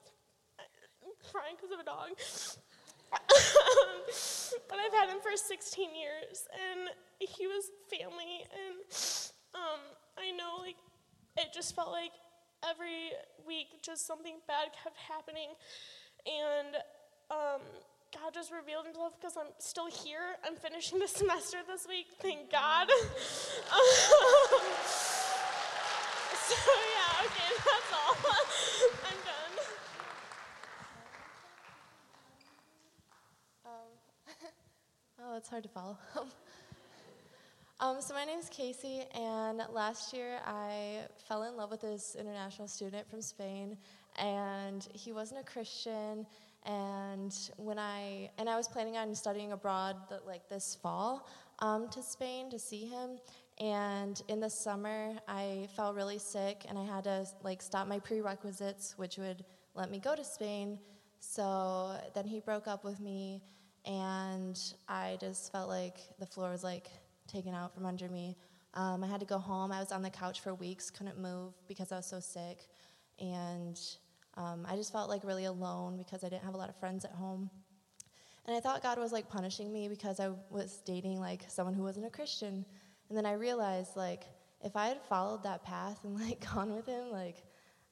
I'm 1.04 1.14
crying 1.30 1.54
because 1.56 1.72
of 1.72 1.80
a 1.80 1.84
dog. 1.84 2.10
But 4.68 4.78
I've 4.78 4.92
had 4.92 5.08
him 5.10 5.20
for 5.22 5.36
16 5.36 5.90
years, 5.94 6.46
and 6.54 6.90
he 7.18 7.46
was 7.46 7.70
family, 7.90 8.44
and 8.50 8.78
um, 9.54 9.80
I 10.18 10.30
know 10.32 10.62
like 10.62 10.76
it 11.36 11.52
just 11.52 11.74
felt 11.74 11.90
like 11.90 12.12
every 12.68 13.10
week 13.46 13.82
just 13.82 14.06
something 14.06 14.36
bad 14.46 14.68
kept 14.82 14.96
happening, 14.96 15.50
and 16.26 16.76
um, 17.30 17.60
God 18.14 18.34
just 18.34 18.52
revealed 18.52 18.86
Himself 18.86 19.14
because 19.20 19.36
I'm 19.36 19.52
still 19.58 19.88
here. 19.88 20.36
I'm 20.44 20.56
finishing 20.56 20.98
the 20.98 21.08
semester 21.20 21.58
this 21.66 21.86
week. 21.88 22.06
Thank 22.20 22.50
God. 22.50 22.88
Um, 23.72 25.15
so 26.48 26.54
yeah, 26.54 27.26
okay, 27.26 27.50
that's 27.58 27.92
all. 27.92 28.14
I'm 29.04 29.18
done. 29.26 29.64
Oh, 35.18 35.36
it's 35.36 35.48
hard 35.48 35.64
to 35.64 35.68
follow. 35.68 35.98
um, 37.80 38.00
so 38.00 38.14
my 38.14 38.24
name 38.24 38.38
is 38.38 38.48
Casey, 38.48 39.02
and 39.12 39.60
last 39.72 40.12
year 40.12 40.38
I 40.46 41.00
fell 41.26 41.42
in 41.42 41.56
love 41.56 41.72
with 41.72 41.80
this 41.80 42.16
international 42.18 42.68
student 42.68 43.10
from 43.10 43.20
Spain, 43.22 43.76
and 44.16 44.86
he 44.92 45.12
wasn't 45.12 45.40
a 45.40 45.44
Christian. 45.44 46.26
And 46.64 47.34
when 47.56 47.78
I 47.78 48.30
and 48.38 48.48
I 48.48 48.56
was 48.56 48.68
planning 48.68 48.96
on 48.96 49.12
studying 49.16 49.50
abroad, 49.50 49.96
the, 50.08 50.20
like 50.24 50.48
this 50.48 50.78
fall, 50.80 51.28
um, 51.58 51.88
to 51.88 52.02
Spain 52.04 52.50
to 52.50 52.58
see 52.58 52.84
him. 52.84 53.18
And 53.58 54.20
in 54.28 54.40
the 54.40 54.50
summer, 54.50 55.14
I 55.26 55.68
felt 55.74 55.96
really 55.96 56.18
sick, 56.18 56.66
and 56.68 56.78
I 56.78 56.84
had 56.84 57.04
to 57.04 57.26
like 57.42 57.62
stop 57.62 57.88
my 57.88 57.98
prerequisites, 57.98 58.94
which 58.98 59.16
would 59.16 59.44
let 59.74 59.90
me 59.90 59.98
go 59.98 60.14
to 60.14 60.24
Spain. 60.24 60.78
So 61.20 61.98
then 62.14 62.26
he 62.26 62.40
broke 62.40 62.68
up 62.68 62.84
with 62.84 63.00
me, 63.00 63.42
and 63.86 64.58
I 64.88 65.16
just 65.20 65.52
felt 65.52 65.68
like 65.68 65.96
the 66.18 66.26
floor 66.26 66.50
was 66.50 66.62
like 66.62 66.88
taken 67.26 67.54
out 67.54 67.74
from 67.74 67.86
under 67.86 68.08
me. 68.08 68.36
Um, 68.74 69.02
I 69.02 69.06
had 69.06 69.20
to 69.20 69.26
go 69.26 69.38
home. 69.38 69.72
I 69.72 69.80
was 69.80 69.90
on 69.90 70.02
the 70.02 70.10
couch 70.10 70.40
for 70.40 70.54
weeks, 70.54 70.90
couldn't 70.90 71.18
move 71.18 71.54
because 71.66 71.92
I 71.92 71.96
was 71.96 72.06
so 72.06 72.20
sick, 72.20 72.68
and 73.18 73.80
um, 74.36 74.66
I 74.68 74.76
just 74.76 74.92
felt 74.92 75.08
like 75.08 75.24
really 75.24 75.46
alone 75.46 75.96
because 75.96 76.24
I 76.24 76.28
didn't 76.28 76.44
have 76.44 76.54
a 76.54 76.58
lot 76.58 76.68
of 76.68 76.76
friends 76.76 77.06
at 77.06 77.12
home. 77.12 77.50
And 78.46 78.54
I 78.54 78.60
thought 78.60 78.82
God 78.82 78.98
was 78.98 79.12
like 79.12 79.28
punishing 79.28 79.72
me 79.72 79.88
because 79.88 80.20
I 80.20 80.30
was 80.50 80.82
dating 80.84 81.20
like 81.20 81.44
someone 81.48 81.74
who 81.74 81.82
wasn't 81.82 82.06
a 82.06 82.10
Christian. 82.10 82.64
And 83.08 83.16
then 83.16 83.26
I 83.26 83.32
realized 83.32 83.96
like 83.96 84.24
if 84.62 84.76
I 84.76 84.88
had 84.88 85.00
followed 85.02 85.42
that 85.44 85.62
path 85.62 85.98
and 86.04 86.18
like 86.20 86.44
gone 86.54 86.74
with 86.74 86.86
him, 86.86 87.10
like 87.10 87.42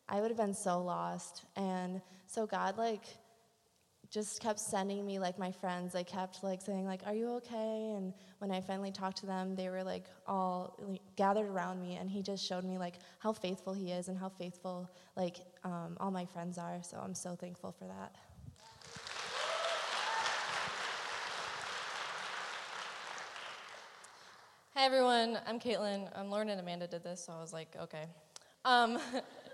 I 0.09 0.21
would 0.21 0.31
have 0.31 0.39
been 0.39 0.55
so 0.55 0.83
lost. 0.83 1.45
And 1.57 2.01
so 2.27 2.47
God 2.47 2.77
like 2.77 3.05
just 4.11 4.41
kept 4.41 4.61
sending 4.61 5.05
me 5.05 5.19
like 5.19 5.39
my 5.39 5.51
friends. 5.51 5.95
I 5.95 6.03
kept 6.03 6.43
like 6.43 6.61
saying 6.61 6.85
like 6.85 7.03
are 7.07 7.15
you 7.15 7.29
okay? 7.37 7.95
And 7.97 8.13
when 8.39 8.51
i 8.51 8.61
finally 8.61 8.93
talked 8.93 9.17
to 9.19 9.27
them 9.27 9.57
they 9.57 9.71
were 9.71 9.83
like 9.83 10.05
all 10.27 10.77
like, 10.87 11.01
gathered 11.17 11.47
around 11.47 11.81
me. 11.81 11.97
And 11.97 12.11
he 12.11 12.23
just 12.23 12.45
showed 12.45 12.65
me 12.65 12.79
like 12.79 12.95
how 13.19 13.33
faithful 13.33 13.73
he 13.73 13.91
is 13.93 14.09
and 14.09 14.19
how 14.19 14.29
faithful 14.29 14.91
like 15.17 15.39
um, 15.65 15.97
all 15.99 16.11
my 16.11 16.27
friends 16.27 16.59
are. 16.59 16.83
So 16.83 16.99
i'm 17.03 17.15
so 17.15 17.35
thankful 17.35 17.73
for 17.73 17.87
that 17.87 18.15
Hi 24.77 24.87
everyone, 24.87 25.39
I'm 25.47 25.61
Caitlin. 25.61 26.11
I'm 26.17 26.31
Lauren 26.31 26.49
and 26.49 26.61
Amanda 26.61 26.89
did 26.89 27.05
this, 27.05 27.27
so 27.27 27.33
I 27.33 27.41
was 27.41 27.53
like, 27.53 27.77
okay, 27.81 28.07
Um, 28.65 28.99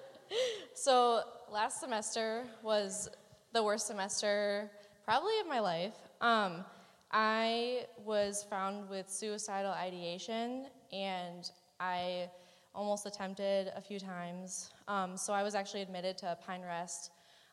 so 0.75 1.21
last 1.53 1.79
semester 1.79 2.45
was 2.63 3.11
the 3.53 3.63
worst 3.63 3.87
semester 3.87 4.71
probably 5.05 5.39
of 5.41 5.47
my 5.47 5.61
life. 5.61 5.93
Um, 6.23 6.65
I 7.13 7.85
was 8.03 8.47
found 8.49 8.89
with 8.89 9.11
suicidal 9.11 9.73
ideation, 9.73 10.69
and 10.91 11.51
I 11.79 12.31
almost 12.75 13.05
attempted 13.05 13.73
a 13.77 13.83
few 13.83 14.01
times. 14.01 14.71
Um, 14.89 15.19
so 15.19 15.35
I 15.35 15.43
was 15.43 15.55
actually 15.55 15.83
admitted 15.83 16.17
to 16.19 16.39
Pine 16.47 16.63
Rest 16.63 17.11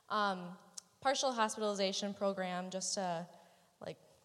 um, 0.10 0.56
partial 1.02 1.34
hospitalization 1.34 2.14
program 2.14 2.70
just 2.70 2.94
to 2.94 3.28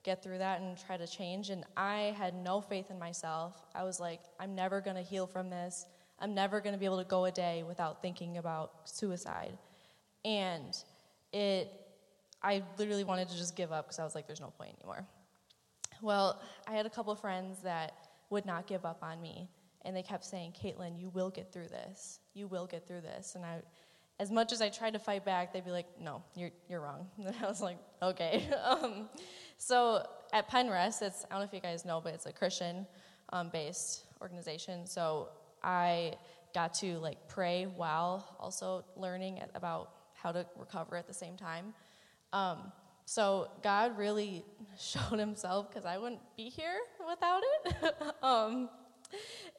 get 0.02 0.22
through 0.22 0.38
that 0.38 0.60
and 0.60 0.76
try 0.86 0.96
to 0.96 1.06
change. 1.06 1.50
And 1.50 1.64
I 1.76 2.14
had 2.18 2.34
no 2.34 2.60
faith 2.60 2.90
in 2.90 2.98
myself. 2.98 3.62
I 3.74 3.84
was 3.84 4.00
like, 4.00 4.20
I'm 4.40 4.54
never 4.54 4.80
going 4.80 4.96
to 4.96 5.02
heal 5.02 5.26
from 5.26 5.50
this. 5.50 5.86
I'm 6.18 6.34
never 6.34 6.60
going 6.60 6.72
to 6.72 6.78
be 6.78 6.84
able 6.84 6.98
to 6.98 7.08
go 7.08 7.24
a 7.24 7.30
day 7.30 7.64
without 7.66 8.02
thinking 8.02 8.38
about 8.38 8.72
suicide. 8.84 9.56
And 10.24 10.76
it, 11.32 11.72
I 12.42 12.62
literally 12.78 13.04
wanted 13.04 13.28
to 13.28 13.36
just 13.36 13.56
give 13.56 13.72
up 13.72 13.86
because 13.86 13.98
I 13.98 14.04
was 14.04 14.14
like, 14.14 14.26
there's 14.26 14.40
no 14.40 14.52
point 14.56 14.76
anymore. 14.78 15.06
Well, 16.00 16.40
I 16.66 16.72
had 16.72 16.86
a 16.86 16.90
couple 16.90 17.14
friends 17.14 17.58
that 17.62 17.92
would 18.30 18.46
not 18.46 18.66
give 18.66 18.84
up 18.84 19.02
on 19.02 19.20
me. 19.20 19.48
And 19.84 19.96
they 19.96 20.02
kept 20.02 20.24
saying, 20.24 20.54
Caitlin, 20.62 20.98
you 20.98 21.08
will 21.08 21.30
get 21.30 21.52
through 21.52 21.68
this. 21.68 22.20
You 22.34 22.46
will 22.46 22.66
get 22.66 22.86
through 22.86 23.00
this. 23.00 23.34
And 23.34 23.44
I, 23.44 23.62
as 24.20 24.30
much 24.30 24.52
as 24.52 24.62
I 24.62 24.68
tried 24.68 24.92
to 24.92 25.00
fight 25.00 25.24
back, 25.24 25.52
they'd 25.52 25.64
be 25.64 25.72
like, 25.72 25.86
no, 26.00 26.22
you're, 26.36 26.50
you're 26.68 26.80
wrong. 26.80 27.08
And 27.18 27.34
I 27.42 27.46
was 27.46 27.60
like, 27.60 27.78
okay. 28.00 28.48
um, 28.64 29.08
so 29.62 30.04
at 30.32 30.48
Pine 30.48 30.68
Rest, 30.68 31.02
it's, 31.02 31.24
I 31.30 31.34
don't 31.34 31.38
know 31.38 31.44
if 31.44 31.52
you 31.52 31.60
guys 31.60 31.84
know, 31.84 32.00
but 32.02 32.14
it's 32.14 32.26
a 32.26 32.32
Christian 32.32 32.84
um, 33.32 33.48
based 33.48 34.02
organization. 34.20 34.86
So 34.86 35.28
I 35.62 36.14
got 36.52 36.74
to 36.74 36.98
like 36.98 37.28
pray 37.28 37.66
while 37.76 38.36
also 38.40 38.84
learning 38.96 39.40
about 39.54 39.90
how 40.14 40.32
to 40.32 40.44
recover 40.58 40.96
at 40.96 41.06
the 41.06 41.14
same 41.14 41.36
time. 41.36 41.74
Um, 42.32 42.72
so 43.04 43.50
God 43.62 43.96
really 43.96 44.44
showed 44.80 45.20
himself 45.20 45.70
because 45.70 45.86
I 45.86 45.96
wouldn't 45.96 46.22
be 46.36 46.48
here 46.48 46.80
without 47.08 47.42
it. 47.44 47.94
um, 48.22 48.68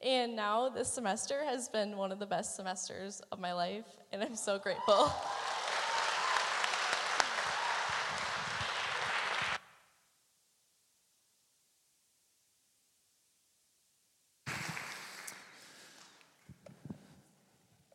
and 0.03 0.35
now 0.35 0.67
this 0.67 0.89
semester 0.89 1.45
has 1.45 1.69
been 1.69 1.95
one 1.95 2.11
of 2.11 2.19
the 2.19 2.25
best 2.25 2.57
semesters 2.57 3.21
of 3.31 3.39
my 3.39 3.53
life, 3.53 3.85
and 4.11 4.21
I'm 4.21 4.35
so 4.35 4.59
grateful. 4.59 5.13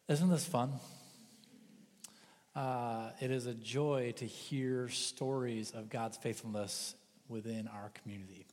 Isn't 0.09 0.31
this 0.31 0.47
fun? 0.47 0.73
Uh, 2.57 3.11
it 3.21 3.31
is 3.31 3.45
a 3.45 3.53
joy 3.53 4.15
to 4.17 4.25
hear 4.25 4.89
stories 4.89 5.73
of 5.73 5.91
God's 5.91 6.17
faithfulness 6.17 6.95
within 7.29 7.69
our 7.69 7.93
community. 8.03 8.47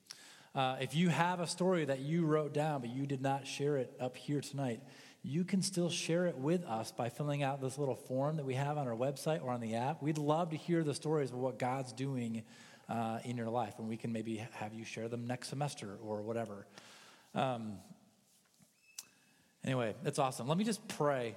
Uh, 0.54 0.76
if 0.82 0.94
you 0.94 1.08
have 1.08 1.40
a 1.40 1.48
story 1.48 1.86
that 1.86 2.00
you 2.00 2.26
wrote 2.26 2.54
down 2.54 2.82
but 2.82 2.90
you 2.90 3.06
did 3.06 3.22
not 3.22 3.48
share 3.48 3.78
it 3.78 3.94
up 4.02 4.18
here 4.18 4.42
tonight, 4.42 4.82
you 5.24 5.46
can 5.46 5.62
still 5.62 5.90
share 5.90 6.26
it 6.26 6.38
with 6.38 6.66
us 6.66 6.92
by 6.92 7.08
filling 7.08 7.42
out 7.42 7.62
this 7.62 7.78
little 7.78 7.96
form 7.96 8.36
that 8.36 8.46
we 8.46 8.56
have 8.56 8.78
on 8.78 8.86
our 8.90 8.94
website 8.94 9.42
or 9.42 9.52
on 9.52 9.62
the 9.62 9.76
app. 9.76 10.04
We'd 10.04 10.18
love 10.18 10.50
to 10.50 10.58
hear 10.58 10.84
the 10.84 10.94
stories 10.94 11.32
of 11.32 11.38
what 11.38 11.58
God's 11.58 11.94
doing 11.94 12.44
uh, 12.90 13.20
in 13.24 13.38
your 13.38 13.50
life, 13.50 13.76
and 13.80 13.88
we 13.88 13.96
can 13.96 14.12
maybe 14.12 14.46
have 14.56 14.74
you 14.74 14.84
share 14.84 15.08
them 15.08 15.26
next 15.26 15.48
semester 15.48 15.98
or 16.04 16.22
whatever. 16.22 16.68
Um, 17.34 17.78
anyway, 19.64 19.96
it's 20.04 20.20
awesome. 20.20 20.50
Let 20.50 20.58
me 20.58 20.66
just 20.66 20.86
pray 20.90 21.36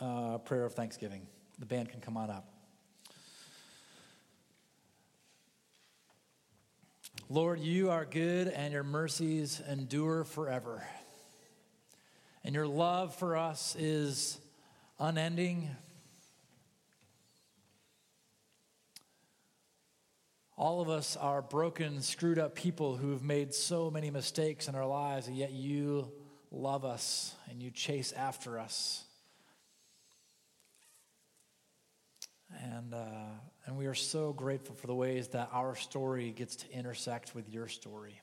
uh, 0.00 0.38
prayer 0.38 0.64
of 0.64 0.74
thanksgiving. 0.74 1.26
The 1.58 1.66
band 1.66 1.90
can 1.90 2.00
come 2.00 2.16
on 2.16 2.30
up. 2.30 2.48
Lord, 7.28 7.60
you 7.60 7.90
are 7.90 8.04
good 8.04 8.48
and 8.48 8.72
your 8.72 8.82
mercies 8.82 9.62
endure 9.70 10.24
forever. 10.24 10.86
And 12.44 12.54
your 12.54 12.66
love 12.66 13.14
for 13.14 13.36
us 13.36 13.76
is 13.78 14.38
unending. 14.98 15.70
All 20.56 20.80
of 20.80 20.88
us 20.88 21.16
are 21.16 21.40
broken, 21.40 22.02
screwed 22.02 22.38
up 22.38 22.54
people 22.54 22.96
who 22.96 23.12
have 23.12 23.22
made 23.22 23.54
so 23.54 23.90
many 23.90 24.10
mistakes 24.10 24.68
in 24.68 24.74
our 24.74 24.86
lives, 24.86 25.26
and 25.26 25.36
yet 25.36 25.52
you 25.52 26.12
love 26.50 26.84
us 26.84 27.34
and 27.48 27.62
you 27.62 27.70
chase 27.70 28.12
after 28.12 28.58
us. 28.58 29.04
And, 32.60 32.94
uh, 32.94 33.06
and 33.66 33.76
we 33.76 33.86
are 33.86 33.94
so 33.94 34.32
grateful 34.32 34.74
for 34.74 34.86
the 34.86 34.94
ways 34.94 35.28
that 35.28 35.48
our 35.52 35.74
story 35.74 36.30
gets 36.30 36.56
to 36.56 36.72
intersect 36.72 37.34
with 37.34 37.48
your 37.48 37.68
story. 37.68 38.20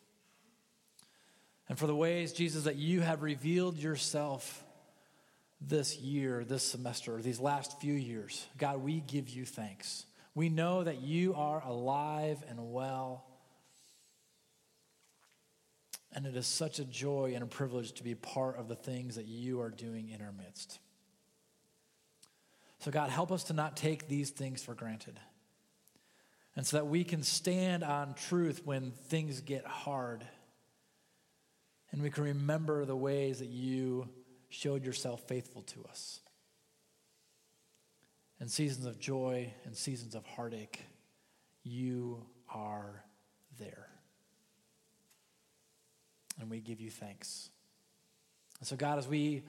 And 1.68 1.78
for 1.78 1.88
the 1.88 1.96
ways, 1.96 2.34
Jesus, 2.34 2.63
that 2.63 2.78
you 2.78 3.02
have 3.02 3.22
revealed 3.22 3.78
yourself 3.78 4.63
this 5.62 5.98
year, 5.98 6.44
this 6.44 6.63
semester, 6.63 7.22
these 7.22 7.39
last 7.39 7.80
few 7.80 7.94
years. 7.94 8.48
God, 8.58 8.82
we 8.82 9.02
give 9.02 9.30
you 9.30 9.46
thanks. 9.46 10.06
We 10.34 10.50
know 10.50 10.84
that 10.84 11.02
you 11.02 11.36
are 11.36 11.62
alive 11.65 12.44
and 12.50 12.72
well. 12.72 13.26
And 16.13 16.26
it 16.26 16.36
is 16.36 16.48
such 16.48 16.80
a 16.80 16.86
joy 16.86 17.34
and 17.36 17.44
a 17.44 17.48
privilege 17.48 17.92
to 17.94 18.04
be 18.04 18.15
part 18.15 18.58
of 18.58 18.68
the 18.68 18.76
things 18.76 19.15
that 19.15 19.28
you 19.28 19.62
are 19.62 19.70
doing 19.70 20.10
in 20.10 20.22
our 20.22 20.32
midst. 20.32 20.80
So, 22.80 22.92
God, 22.92 23.10
help 23.10 23.32
us 23.32 23.46
to 23.46 23.54
not 23.54 23.76
take 23.76 24.08
these 24.08 24.30
things 24.30 24.63
for 24.63 24.74
granted. 24.74 25.20
And 26.56 26.65
so 26.65 26.78
that 26.78 26.88
we 26.88 27.04
can 27.04 27.24
stand 27.24 27.84
on 27.84 28.13
truth 28.13 28.62
when 28.65 28.92
things 28.92 29.42
get 29.42 29.66
hard. 29.66 30.26
And 31.91 32.01
we 32.01 32.10
can 32.10 32.24
remember 32.24 32.86
the 32.86 32.95
ways 32.95 33.39
that 33.39 33.49
you 33.49 34.08
showed 34.49 34.86
yourself 34.86 35.22
faithful 35.28 35.62
to 35.64 35.86
us. 35.89 36.22
In 38.39 38.47
seasons 38.47 38.86
of 38.86 38.97
joy 38.99 39.53
and 39.66 39.76
seasons 39.76 40.16
of 40.16 40.26
heartache, 40.26 40.82
you 41.64 42.26
are 42.53 43.03
there. 43.60 43.89
And 46.39 46.49
we 46.49 46.62
give 46.62 46.80
you 46.80 46.89
thanks. 46.89 47.49
And 48.60 48.68
so, 48.68 48.78
God, 48.78 48.97
as 48.97 49.08
we 49.08 49.43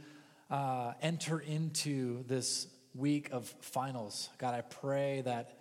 uh, 0.51 0.95
enter 1.01 1.39
into 1.39 2.25
this 2.27 2.67
week 2.95 3.31
of 3.31 3.47
finals. 3.61 4.29
God, 4.39 4.55
I 4.55 4.63
pray 4.63 5.23
that, 5.23 5.59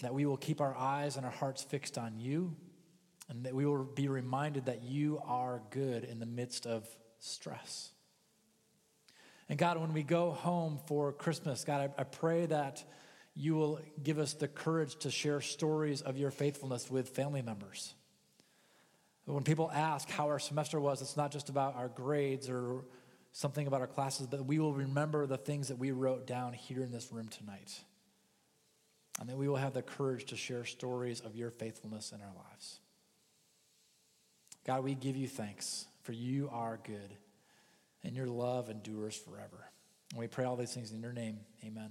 that 0.00 0.14
we 0.14 0.26
will 0.26 0.36
keep 0.36 0.60
our 0.60 0.76
eyes 0.76 1.16
and 1.16 1.24
our 1.24 1.32
hearts 1.32 1.62
fixed 1.62 1.98
on 1.98 2.18
you, 2.18 2.54
and 3.28 3.44
that 3.44 3.54
we 3.54 3.64
will 3.66 3.84
be 3.84 4.08
reminded 4.08 4.66
that 4.66 4.82
you 4.82 5.20
are 5.24 5.62
good 5.70 6.04
in 6.04 6.18
the 6.18 6.26
midst 6.26 6.66
of 6.66 6.86
stress. 7.18 7.90
And 9.48 9.58
God, 9.58 9.78
when 9.78 9.92
we 9.92 10.02
go 10.02 10.30
home 10.30 10.78
for 10.86 11.12
Christmas, 11.12 11.64
God, 11.64 11.90
I, 11.98 12.00
I 12.00 12.04
pray 12.04 12.46
that 12.46 12.84
you 13.34 13.54
will 13.54 13.80
give 14.02 14.18
us 14.18 14.34
the 14.34 14.48
courage 14.48 14.96
to 15.00 15.10
share 15.10 15.40
stories 15.40 16.00
of 16.00 16.16
your 16.16 16.30
faithfulness 16.30 16.90
with 16.90 17.08
family 17.10 17.42
members. 17.42 17.94
When 19.26 19.42
people 19.42 19.70
ask 19.72 20.08
how 20.10 20.26
our 20.26 20.38
semester 20.38 20.78
was, 20.78 21.00
it's 21.00 21.16
not 21.16 21.32
just 21.32 21.48
about 21.48 21.76
our 21.76 21.88
grades 21.88 22.48
or 22.48 22.84
something 23.34 23.66
about 23.66 23.80
our 23.80 23.88
classes, 23.88 24.28
but 24.28 24.46
we 24.46 24.60
will 24.60 24.72
remember 24.72 25.26
the 25.26 25.36
things 25.36 25.66
that 25.68 25.76
we 25.76 25.90
wrote 25.90 26.24
down 26.24 26.52
here 26.52 26.82
in 26.82 26.92
this 26.92 27.12
room 27.12 27.26
tonight. 27.26 27.80
And 29.20 29.28
that 29.28 29.36
we 29.36 29.48
will 29.48 29.56
have 29.56 29.74
the 29.74 29.82
courage 29.82 30.26
to 30.26 30.36
share 30.36 30.64
stories 30.64 31.20
of 31.20 31.34
your 31.34 31.50
faithfulness 31.50 32.12
in 32.12 32.20
our 32.20 32.32
lives. 32.48 32.78
God, 34.64 34.84
we 34.84 34.94
give 34.94 35.16
you 35.16 35.26
thanks, 35.26 35.86
for 36.02 36.12
you 36.12 36.48
are 36.52 36.78
good, 36.84 37.16
and 38.04 38.14
your 38.14 38.28
love 38.28 38.70
endures 38.70 39.16
forever. 39.16 39.68
And 40.12 40.20
we 40.20 40.28
pray 40.28 40.44
all 40.44 40.56
these 40.56 40.72
things 40.72 40.92
in 40.92 41.02
your 41.02 41.12
name. 41.12 41.40
Amen. 41.64 41.90